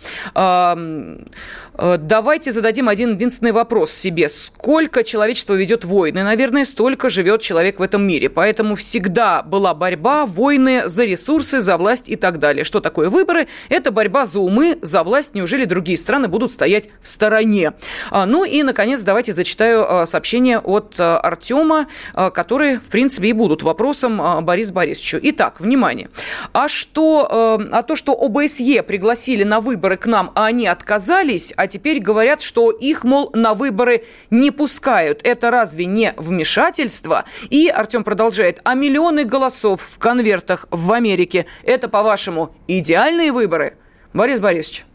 Э, 1.76 1.98
давайте 1.98 2.52
зададим 2.52 2.90
один 2.90 3.14
единственный 3.14 3.52
вопрос 3.52 3.92
себе. 3.92 4.30
Сколько 4.30 5.04
человечество 5.04 5.54
ведет 5.54 5.86
войны? 5.86 6.24
Наверное, 6.24 6.66
столько 6.66 7.10
живет 7.10 7.42
человек 7.42 7.80
в 7.80 7.82
этом 7.82 8.06
мире. 8.06 8.30
Поэтому 8.30 8.76
всегда 8.76 9.42
была 9.42 9.74
борьба, 9.74 10.26
войны 10.26 10.84
за 10.88 11.06
ресурсы, 11.06 11.62
за 11.62 11.78
власть 11.78 12.08
и 12.08 12.16
так 12.16 12.40
далее. 12.40 12.64
Что 12.64 12.80
такое 12.80 13.10
выборы? 13.10 13.48
Это 13.70 13.92
борьба 13.92 14.26
за 14.26 14.40
умы, 14.40 14.78
за 14.82 15.04
власть. 15.04 15.34
Неужели 15.34 15.66
другие 15.66 15.98
страны 15.98 16.28
будут 16.28 16.52
стоять 16.52 16.90
в 17.02 17.08
стороне? 17.08 17.74
А, 18.12 18.26
ну 18.26 18.46
и, 18.46 18.64
наконец, 18.64 19.02
давайте 19.02 19.34
зачитаю 19.34 20.02
а, 20.02 20.06
сообщение 20.06 20.60
от 20.60 21.00
Артема, 21.00 21.88
которые, 22.14 22.80
в 22.80 22.84
принципе, 22.90 23.30
и 23.30 23.34
будут 23.34 23.64
вопросом 23.64 24.46
Борису 24.46 24.74
Борисовичу. 24.74 25.20
Итак, 25.22 25.60
внимание. 25.60 26.10
А 26.54 26.68
что, 26.68 27.60
а 27.72 27.84
то, 27.84 27.96
что 27.96 28.14
ОБСЕ 28.14 28.63
ОБСЕ 28.64 28.84
пригласили 28.84 29.44
на 29.44 29.60
выборы 29.60 29.98
к 29.98 30.06
нам, 30.06 30.32
а 30.36 30.46
они 30.46 30.68
отказались, 30.68 31.54
а 31.58 31.68
теперь 31.68 32.00
говорят, 32.00 32.42
что 32.42 32.72
их, 32.72 33.04
мол, 33.04 33.30
на 33.34 33.54
выборы 33.54 34.04
не 34.30 34.52
пускают. 34.52 35.22
Это 35.24 35.52
разве 35.52 35.86
не 35.86 36.14
вмешательство? 36.18 37.26
И 37.50 37.68
Артем 37.68 38.04
продолжает. 38.04 38.62
А 38.64 38.74
миллионы 38.74 39.26
голосов 39.26 39.82
в 39.82 40.00
конвертах 40.00 40.68
в 40.72 40.92
Америке– 40.92 41.46
это, 41.64 41.90
по-вашему, 41.90 42.56
идеальные 42.68 43.32
выборы? 43.32 43.76
Борис 44.14 44.40
Борисович. 44.40 44.86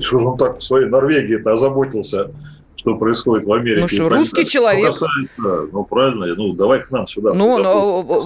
Что 0.00 0.18
же 0.18 0.28
он 0.28 0.38
так 0.38 0.58
в 0.58 0.62
своей 0.62 0.86
Норвегии-то 0.86 1.52
озаботился 1.52 2.30
что 2.80 2.96
происходит 2.96 3.44
в 3.44 3.52
Америке. 3.52 3.82
Ну 3.82 3.88
что, 3.88 4.08
русский 4.08 4.46
человек. 4.46 4.94
Что 4.94 5.06
касается, 5.06 5.68
ну 5.70 5.84
правильно, 5.84 6.34
ну 6.34 6.54
давай 6.54 6.82
к 6.82 6.90
нам 6.90 7.06
сюда. 7.06 7.34
Ну, 7.34 7.58
но, 7.58 8.24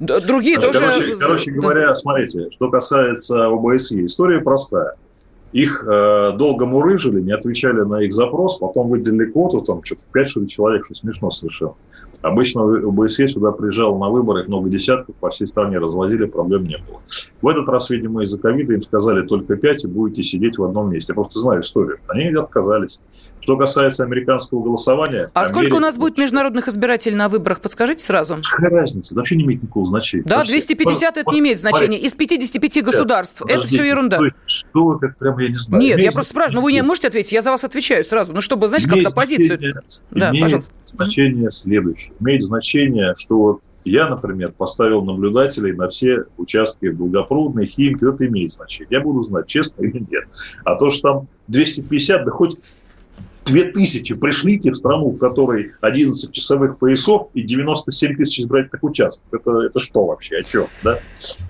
другие 0.00 0.56
короче, 0.56 0.78
тоже... 0.78 1.16
Короче 1.16 1.50
говоря, 1.50 1.94
смотрите, 1.94 2.50
что 2.50 2.70
касается 2.70 3.48
ОБСЕ, 3.48 4.06
история 4.06 4.40
простая. 4.40 4.94
Их 5.52 5.84
э, 5.86 6.32
долго 6.36 6.66
мурыжили, 6.66 7.20
не 7.20 7.32
отвечали 7.32 7.80
на 7.82 8.02
их 8.02 8.12
запрос, 8.12 8.58
потом 8.58 8.88
выделили 8.88 9.30
квоту, 9.30 9.60
там 9.60 9.84
что-то 9.84 10.02
в 10.02 10.08
5 10.08 10.48
человек, 10.48 10.84
что 10.84 10.94
смешно 10.94 11.30
совершенно. 11.30 11.74
Обычно 12.22 12.62
ОБСЕ 12.62 13.26
сюда 13.26 13.52
приезжал 13.52 13.98
на 13.98 14.08
выборы, 14.08 14.44
много 14.44 14.68
десятков, 14.68 15.14
по 15.16 15.30
всей 15.30 15.46
стране 15.46 15.78
разводили, 15.78 16.24
проблем 16.24 16.64
не 16.64 16.78
было. 16.78 17.00
В 17.42 17.48
этот 17.48 17.68
раз, 17.68 17.90
видимо, 17.90 18.22
из-за 18.22 18.38
ковида 18.38 18.74
им 18.74 18.82
сказали 18.82 19.26
только 19.26 19.56
5 19.56 19.84
и 19.84 19.88
будете 19.88 20.22
сидеть 20.22 20.58
в 20.58 20.64
одном 20.64 20.90
месте. 20.90 21.12
Я 21.12 21.14
просто 21.14 21.40
знаю 21.40 21.60
историю. 21.62 21.98
Они 22.08 22.28
отказались. 22.28 23.00
Что 23.40 23.56
касается 23.56 24.04
американского 24.04 24.62
голосования... 24.62 25.28
А 25.34 25.40
Америка... 25.40 25.54
сколько 25.54 25.76
у 25.76 25.80
нас 25.80 25.98
будет 25.98 26.16
международных 26.16 26.68
избирателей 26.68 27.16
на 27.16 27.28
выборах, 27.28 27.60
подскажите 27.60 28.04
сразу? 28.04 28.36
Какая 28.48 28.70
разница? 28.70 29.14
Это 29.14 29.20
вообще 29.20 29.36
не 29.36 29.42
имеет 29.42 29.62
никакого 29.62 29.84
значения. 29.84 30.22
Да, 30.24 30.44
250 30.44 31.16
это 31.16 31.32
не 31.32 31.40
имеет 31.40 31.58
значения. 31.58 31.98
Из 31.98 32.14
55 32.14 32.84
государств. 32.84 33.42
Нет, 33.44 33.58
это 33.58 33.66
все 33.66 33.82
ерунда. 33.82 34.20
Что 34.46 34.84
вы, 34.84 34.98
как 35.00 35.18
прям, 35.18 35.36
я 35.42 35.48
не 35.48 35.54
знаю. 35.54 35.82
Нет, 35.82 36.02
я 36.02 36.12
просто 36.12 36.30
спрашиваю, 36.30 36.56
ну 36.56 36.62
вы 36.62 36.72
не 36.72 36.82
можете 36.82 37.08
ответить, 37.08 37.32
я 37.32 37.42
за 37.42 37.50
вас 37.50 37.64
отвечаю 37.64 38.04
сразу. 38.04 38.32
Ну, 38.32 38.40
чтобы, 38.40 38.68
знаете, 38.68 38.88
как-то 38.88 39.10
позицию... 39.10 39.58
Да, 40.10 40.30
имеет 40.30 40.42
пожалуйста. 40.42 40.74
значение 40.84 41.50
следующее. 41.50 42.14
Имеет 42.20 42.42
значение, 42.42 43.14
что 43.16 43.36
вот 43.36 43.62
я, 43.84 44.08
например, 44.08 44.52
поставил 44.52 45.02
наблюдателей 45.02 45.72
на 45.72 45.88
все 45.88 46.24
участки 46.36 46.90
Долгопрудной, 46.90 47.66
Химки, 47.66 48.08
это 48.08 48.26
имеет 48.26 48.52
значение. 48.52 48.98
Я 48.98 49.00
буду 49.00 49.22
знать, 49.22 49.46
честно 49.46 49.82
или 49.82 49.98
нет. 49.98 50.24
А 50.64 50.76
то, 50.76 50.90
что 50.90 51.02
там 51.02 51.28
250, 51.48 52.24
да 52.24 52.30
хоть 52.30 52.56
2000 53.44 54.14
пришлите 54.14 54.70
в 54.70 54.76
страну, 54.76 55.10
в 55.10 55.18
которой 55.18 55.72
11 55.80 56.32
часовых 56.32 56.78
поясов 56.78 57.28
и 57.34 57.42
97 57.42 58.16
тысяч 58.16 58.40
избирательных 58.40 58.82
участков. 58.82 59.26
Это, 59.32 59.62
это 59.62 59.80
что 59.80 60.06
вообще? 60.06 60.36
О 60.36 60.42
чем? 60.42 60.66
Да? 60.82 60.98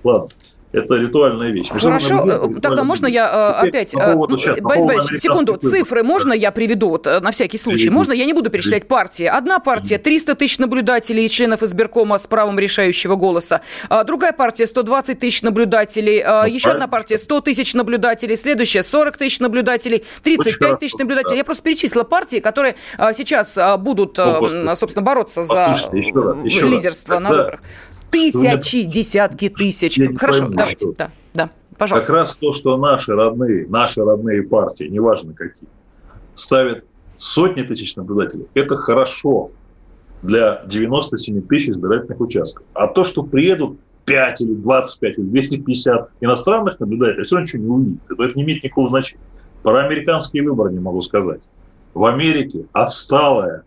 Ладно. 0.03 0.29
Это 0.73 0.95
ритуальная 0.95 1.51
вещь. 1.51 1.69
Хорошо, 1.69 2.25
э, 2.27 2.59
тогда 2.59 2.83
можно 2.83 3.05
я 3.05 3.27
э, 3.61 3.67
опять... 3.67 3.91
По 3.91 4.13
поводу, 4.13 4.39
сейчас, 4.39 4.57
Борис 4.59 4.85
Борисович, 4.85 5.21
секунду, 5.21 5.55
цифры 5.57 6.01
можно 6.01 6.33
я 6.33 6.51
приведу 6.51 6.89
вот, 6.89 7.05
э, 7.05 7.19
на 7.19 7.29
всякий 7.29 7.59
случай? 7.59 7.91
Можно? 7.91 8.11
Я 8.11 8.25
не 8.25 8.33
буду 8.33 8.49
перечислять 8.49 8.87
партии. 8.87 9.25
Одна 9.25 9.59
партия 9.59 9.99
300 9.99 10.33
тысяч 10.33 10.57
наблюдателей 10.57 11.25
и 11.25 11.29
членов 11.29 11.61
избиркома 11.61 12.17
с 12.17 12.25
правом 12.25 12.57
решающего 12.57 13.15
голоса. 13.15 13.61
А 13.87 14.03
другая 14.03 14.33
партия 14.33 14.65
120 14.65 15.19
тысяч 15.19 15.43
наблюдателей. 15.43 16.23
Ну, 16.25 16.47
Еще 16.47 16.71
одна 16.71 16.87
партия 16.87 17.19
100 17.19 17.41
тысяч 17.41 17.75
наблюдателей. 17.75 18.35
Следующая 18.35 18.81
40 18.81 19.17
тысяч 19.17 19.39
наблюдателей. 19.39 20.03
35 20.23 20.79
тысяч 20.79 20.95
наблюдателей. 20.95 21.37
Я 21.37 21.43
просто 21.43 21.61
перечислила 21.61 22.03
партии, 22.03 22.39
которые 22.39 22.75
сейчас 23.13 23.59
будут, 23.77 24.17
собственно, 24.17 25.05
бороться 25.05 25.43
за 25.43 25.75
лидерство 25.91 27.19
на 27.19 27.29
выборах. 27.29 27.59
Тысячи, 28.13 28.83
десятки 28.83 29.49
тысяч. 29.49 29.99
Хорошо, 30.17 30.43
пойму, 30.43 30.55
давайте, 30.55 30.77
что... 30.77 30.93
да, 30.97 31.11
да, 31.33 31.49
пожалуйста. 31.77 32.11
Как 32.11 32.19
раз 32.19 32.37
то, 32.39 32.53
что 32.53 32.77
наши 32.77 33.13
родные, 33.13 33.67
наши 33.67 34.03
родные 34.03 34.43
партии, 34.43 34.85
неважно 34.85 35.33
какие, 35.33 35.69
ставят 36.35 36.85
сотни 37.17 37.63
тысяч 37.63 37.95
наблюдателей, 37.95 38.47
это 38.53 38.77
хорошо 38.77 39.51
для 40.21 40.63
97 40.65 41.41
тысяч 41.47 41.69
избирательных 41.69 42.19
участков. 42.19 42.65
А 42.73 42.87
то, 42.87 43.03
что 43.03 43.23
приедут 43.23 43.77
5 44.05 44.41
или 44.41 44.53
25 44.53 45.17
или 45.17 45.25
250 45.25 46.11
иностранных 46.21 46.79
наблюдателей, 46.79 47.23
все 47.23 47.35
равно 47.35 47.45
ничего 47.45 47.63
не 47.63 47.69
увидит. 47.69 48.01
Это 48.11 48.33
не 48.35 48.43
имеет 48.43 48.63
никакого 48.63 48.89
значения. 48.89 49.23
Про 49.63 49.85
американские 49.85 50.43
выборы 50.43 50.71
не 50.71 50.79
могу 50.79 51.01
сказать. 51.01 51.41
В 51.93 52.05
Америке 52.05 52.65
отсталая 52.73 53.63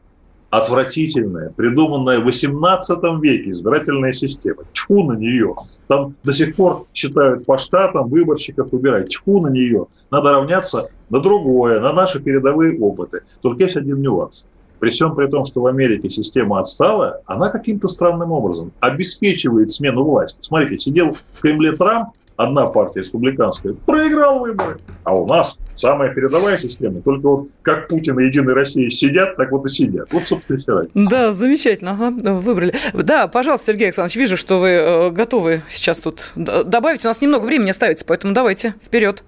отвратительная, 0.50 1.50
придуманная 1.50 2.20
в 2.20 2.24
18 2.24 2.98
веке 3.20 3.50
избирательная 3.50 4.12
система. 4.12 4.62
Тьфу 4.72 5.04
на 5.04 5.16
нее. 5.16 5.54
Там 5.88 6.14
до 6.22 6.32
сих 6.32 6.56
пор 6.56 6.86
считают 6.94 7.44
по 7.44 7.58
штатам 7.58 8.08
выборщиков 8.08 8.72
выбирать. 8.72 9.08
Тьфу 9.08 9.40
на 9.40 9.48
нее. 9.48 9.86
Надо 10.10 10.32
равняться 10.32 10.90
на 11.10 11.20
другое, 11.20 11.80
на 11.80 11.92
наши 11.92 12.20
передовые 12.20 12.78
опыты. 12.78 13.20
Только 13.42 13.64
есть 13.64 13.76
один 13.76 14.00
нюанс. 14.00 14.46
При 14.78 14.90
всем 14.90 15.14
при 15.14 15.26
том, 15.26 15.44
что 15.44 15.62
в 15.62 15.66
Америке 15.66 16.10
система 16.10 16.58
отстала, 16.58 17.20
она 17.26 17.48
каким-то 17.48 17.88
странным 17.88 18.30
образом 18.32 18.72
обеспечивает 18.80 19.70
смену 19.70 20.04
власти. 20.04 20.38
Смотрите, 20.42 20.76
сидел 20.76 21.16
в 21.32 21.40
Кремле 21.40 21.72
Трамп, 21.72 22.10
одна 22.36 22.66
партия 22.66 23.00
республиканская, 23.00 23.74
проиграл 23.86 24.40
выборы. 24.40 24.78
А 25.04 25.16
у 25.16 25.26
нас 25.26 25.58
самая 25.74 26.12
передовая 26.12 26.58
система. 26.58 27.00
Только 27.02 27.28
вот 27.28 27.48
как 27.62 27.88
Путин 27.88 28.18
и 28.20 28.26
Единая 28.26 28.54
Россия 28.54 28.88
сидят, 28.90 29.36
так 29.36 29.50
вот 29.50 29.66
и 29.66 29.68
сидят. 29.68 30.12
Вот, 30.12 30.26
собственно, 30.26 30.58
вся 30.58 30.74
разница. 30.74 31.10
Да, 31.10 31.32
замечательно. 31.32 31.92
Ага, 31.92 32.10
выбрали. 32.34 32.74
Да, 32.92 33.28
пожалуйста, 33.28 33.66
Сергей 33.72 33.86
Александрович, 33.86 34.16
вижу, 34.16 34.36
что 34.36 34.60
вы 34.60 34.68
э, 34.68 35.10
готовы 35.10 35.62
сейчас 35.68 36.00
тут 36.00 36.32
добавить. 36.34 37.04
У 37.04 37.08
нас 37.08 37.20
немного 37.20 37.44
времени 37.44 37.70
остается, 37.70 38.04
поэтому 38.04 38.34
давайте, 38.34 38.74
вперед. 38.82 39.24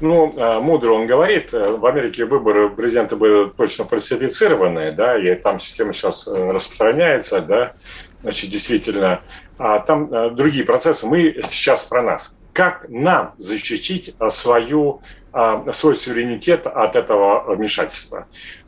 Ну, 0.00 0.32
а, 0.38 0.60
мудро 0.60 0.92
он 0.92 1.06
говорит, 1.06 1.52
э, 1.52 1.76
в 1.76 1.84
Америке 1.84 2.24
выборы 2.24 2.70
президента 2.70 3.16
были 3.16 3.50
точно 3.50 3.84
фальсифицированные, 3.84 4.92
да, 4.92 5.18
и 5.18 5.34
там 5.34 5.58
система 5.58 5.92
сейчас 5.92 6.26
э, 6.26 6.50
распространяется, 6.50 7.42
да, 7.42 7.74
значит, 8.22 8.48
действительно. 8.48 9.20
А 9.58 9.80
там 9.80 10.34
другие 10.34 10.64
процессы. 10.64 11.06
Мы 11.06 11.38
сейчас 11.42 11.84
про 11.84 12.02
нас 12.02 12.34
как 12.52 12.86
нам 12.88 13.34
защитить 13.38 14.14
а, 14.18 14.30
свою, 14.30 15.00
а, 15.32 15.70
свой 15.72 15.94
суверенитет 15.94 16.66
от 16.66 16.96
этого 16.96 17.54
вмешательства. 17.54 18.26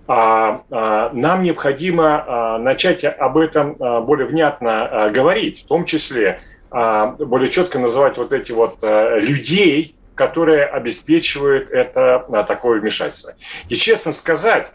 А, 0.08 1.10
нам 1.12 1.42
необходимо 1.42 2.58
начать 2.58 3.04
об 3.04 3.38
этом 3.38 3.74
более 4.04 4.26
внятно 4.26 5.10
говорить, 5.14 5.62
в 5.62 5.66
том 5.66 5.84
числе 5.84 6.40
более 6.70 7.48
четко 7.48 7.78
называть 7.78 8.18
вот 8.18 8.32
эти 8.32 8.52
вот 8.52 8.78
людей, 8.82 9.94
которые 10.14 10.64
обеспечивают 10.64 11.70
это 11.70 12.26
такое 12.48 12.80
вмешательство. 12.80 13.34
И 13.68 13.74
честно 13.74 14.12
сказать, 14.12 14.72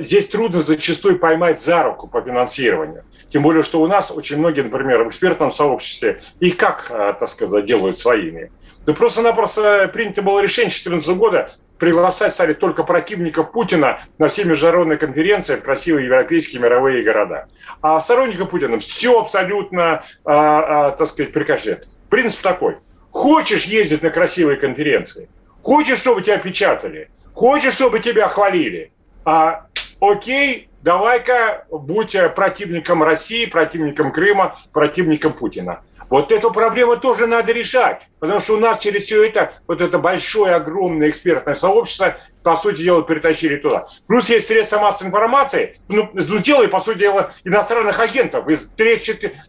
здесь 0.00 0.28
трудно 0.28 0.60
зачастую 0.60 1.18
поймать 1.18 1.60
за 1.60 1.82
руку 1.82 2.08
по 2.08 2.20
финансированию. 2.20 3.04
Тем 3.28 3.42
более, 3.42 3.62
что 3.62 3.80
у 3.80 3.86
нас 3.86 4.10
очень 4.10 4.38
многие, 4.38 4.62
например, 4.62 5.04
в 5.04 5.08
экспертном 5.08 5.50
сообществе, 5.50 6.20
их 6.40 6.56
как, 6.56 6.86
а, 6.90 7.12
так 7.12 7.28
сказать, 7.28 7.66
делают 7.66 7.96
своими. 7.96 8.50
Да 8.86 8.94
просто-напросто 8.94 9.88
принято 9.92 10.22
было 10.22 10.40
решение 10.40 10.70
2014 10.70 11.16
года 11.16 11.46
приглашать 11.78 12.32
стали 12.32 12.52
только 12.52 12.82
противников 12.84 13.52
Путина 13.52 14.02
на 14.18 14.28
все 14.28 14.44
международные 14.44 14.98
конференции 14.98 15.56
в 15.56 15.62
красивые 15.62 16.06
европейские 16.06 16.60
мировые 16.60 17.02
города. 17.02 17.46
А 17.80 17.98
сторонников 18.00 18.50
Путина 18.50 18.78
все 18.78 19.18
абсолютно, 19.18 20.02
а, 20.24 20.88
а, 20.88 20.90
так 20.92 21.08
сказать, 21.08 21.32
прикажет. 21.32 21.88
Принцип 22.08 22.42
такой. 22.42 22.76
Хочешь 23.10 23.64
ездить 23.64 24.02
на 24.02 24.10
красивые 24.10 24.56
конференции? 24.56 25.28
Хочешь, 25.62 25.98
чтобы 25.98 26.22
тебя 26.22 26.38
печатали? 26.38 27.10
Хочешь, 27.34 27.74
чтобы 27.74 28.00
тебя 28.00 28.28
хвалили? 28.28 28.92
А, 29.24 29.66
окей, 30.00 30.68
давай-ка 30.82 31.66
будь 31.70 32.16
противником 32.34 33.02
России, 33.02 33.46
противником 33.46 34.12
Крыма, 34.12 34.54
противником 34.72 35.32
Путина. 35.32 35.82
Вот 36.10 36.32
эту 36.32 36.50
проблему 36.50 36.96
тоже 36.96 37.28
надо 37.28 37.52
решать, 37.52 38.08
потому 38.18 38.40
что 38.40 38.54
у 38.54 38.58
нас 38.58 38.80
через 38.80 39.04
все 39.04 39.24
это, 39.24 39.52
вот 39.68 39.80
это 39.80 39.96
большое, 39.98 40.56
огромное 40.56 41.08
экспертное 41.08 41.54
сообщество, 41.54 42.16
по 42.42 42.56
сути 42.56 42.82
дела, 42.82 43.02
перетащили 43.02 43.56
туда. 43.56 43.84
Плюс 44.08 44.28
есть 44.28 44.48
средства 44.48 44.80
массовой 44.80 45.10
информации, 45.10 45.76
ну, 45.86 46.10
сделали, 46.14 46.66
по 46.66 46.80
сути 46.80 46.98
дела, 46.98 47.30
иностранных 47.44 48.00
агентов 48.00 48.48
из 48.48 48.68
трех, 48.70 49.00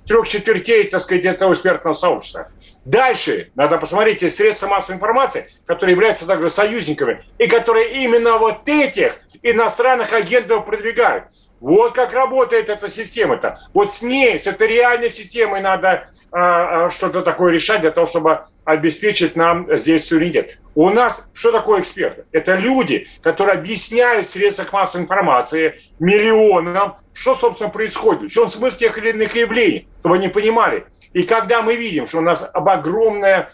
трех 0.06 0.28
четвертей, 0.28 0.84
так 0.84 1.02
сказать, 1.02 1.26
этого 1.26 1.54
экспертного 1.54 1.94
сообщества. 1.94 2.50
Дальше 2.86 3.52
надо 3.56 3.78
посмотреть, 3.78 4.24
есть 4.24 4.38
средства 4.38 4.68
массовой 4.68 4.96
информации, 4.96 5.48
которые 5.68 5.94
являются 5.94 6.26
также 6.26 6.50
союзниками, 6.50 7.24
и 7.38 7.48
которые 7.48 8.04
именно 8.04 8.38
вот 8.40 8.68
этих 8.68 9.14
иностранных 9.44 10.14
агентов 10.14 10.66
продвигают. 10.66 11.26
Вот 11.60 11.94
как 11.94 12.14
работает 12.14 12.72
эта 12.72 12.90
система-то. 12.90 13.54
Вот 13.74 13.94
с 13.94 14.02
ней, 14.02 14.40
с 14.40 14.48
этой 14.48 14.68
реальной 14.68 15.12
системой 15.12 15.62
надо 15.62 16.10
а, 16.32 16.90
что-то 16.90 17.22
такое 17.22 17.52
решать 17.52 17.82
для 17.82 17.92
того, 17.92 18.08
чтобы 18.08 18.46
обеспечить 18.66 19.36
нам 19.36 19.68
здесь 19.78 20.08
суверенитет. 20.08 20.60
У 20.76 20.90
нас 20.90 21.28
что 21.34 21.52
такое 21.52 21.82
эксперты? 21.82 22.26
Это 22.32 22.56
люди, 22.56 23.06
которые 23.22 23.58
объясняют 23.58 24.28
в 24.28 24.30
средствах 24.30 24.72
массовой 24.72 25.04
информации 25.04 25.80
миллионам, 26.00 26.96
что, 27.14 27.34
собственно, 27.34 27.70
происходит, 27.70 28.30
в 28.30 28.34
чем 28.34 28.48
смысл 28.48 28.78
тех 28.78 28.98
или 28.98 29.10
иных 29.10 29.36
явлений, 29.36 29.88
чтобы 30.00 30.16
они 30.16 30.30
понимали. 30.30 30.86
И 31.14 31.24
когда 31.24 31.62
мы 31.62 31.76
видим, 31.76 32.06
что 32.06 32.20
у 32.20 32.22
нас 32.22 32.50
огромная 32.54 33.52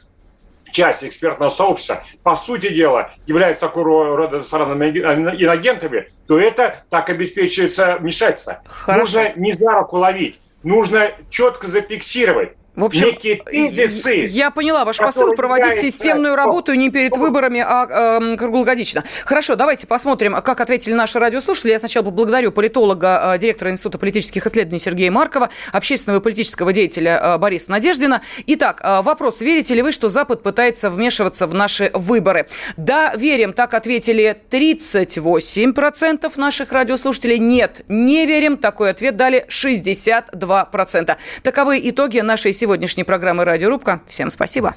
часть 0.72 1.04
экспертного 1.04 1.50
сообщества, 1.50 2.04
по 2.24 2.36
сути 2.36 2.70
дела, 2.74 3.12
является 3.26 3.68
такого 3.68 4.18
рода 4.18 4.40
странными 4.40 4.90
инагентами, 4.90 6.10
то 6.28 6.38
это 6.38 6.84
так 6.90 7.10
обеспечивается 7.10 7.98
вмешательство. 7.98 8.62
Нужно 8.88 9.34
не 9.36 9.54
за 9.54 9.72
руку 9.72 9.98
ловить, 9.98 10.40
нужно 10.64 11.12
четко 11.30 11.68
зафиксировать, 11.68 12.58
в 12.78 12.86
общем, 12.86 13.08
некие 13.08 13.38
тезисы. 13.38 14.28
Я 14.30 14.52
поняла 14.52 14.86
ваш 14.86 14.98
посыл 14.98 15.34
проводить 15.34 15.78
системную 15.78 16.36
работу 16.36 16.76
не 16.76 16.92
перед 16.92 17.18
выборами, 17.18 17.66
а 17.66 18.20
э, 18.22 18.38
круглогодично. 18.38 19.04
Хорошо, 19.26 19.56
давайте 19.56 19.88
посмотрим, 19.88 20.36
как 20.44 20.62
ответили 20.62 20.94
наши 20.94 21.18
радиослушатели. 21.18 21.72
Я 21.72 21.80
сначала 21.80 22.06
поблагодарю 22.06 22.52
политолога, 22.52 23.34
э, 23.34 23.40
директора 23.40 23.72
Института 23.72 23.98
политических 23.98 24.46
исследований 24.46 24.80
Сергея 24.80 25.10
Маркова, 25.10 25.50
общественного 25.74 26.20
и 26.20 26.24
политического 26.24 26.72
деятеля 26.72 27.20
э, 27.20 27.38
Бориса 27.40 27.72
Надеждина. 27.72 28.22
Итак, 28.46 28.80
э, 28.84 29.02
вопрос. 29.02 29.42
Верите 29.42 29.74
ли 29.74 29.82
вы, 29.82 29.92
что 29.92 30.08
Запад 30.10 30.44
пытается 30.44 30.92
вмешиваться 30.92 31.48
в 31.48 31.56
наши 31.56 31.90
выборы? 31.96 32.46
Да, 32.78 33.16
верим. 33.16 33.54
Так 33.54 33.74
ответили 33.74 34.40
38% 34.52 36.32
наших 36.36 36.72
радиослушателей. 36.72 37.40
Нет, 37.40 37.82
не 37.88 38.28
верим. 38.28 38.56
Такой 38.56 38.92
ответ 38.92 39.18
дали 39.18 39.48
62%. 39.50 41.18
Таковы 41.42 41.82
итоги 41.84 42.20
нашей 42.20 42.54
сегодняшней 42.54 42.67
сегодняшней 42.68 43.06
программы 43.06 43.46
«Радиорубка». 43.46 44.02
Всем 44.08 44.30
спасибо. 44.30 44.76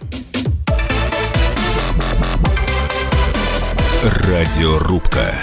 Радиорубка. 4.04 5.34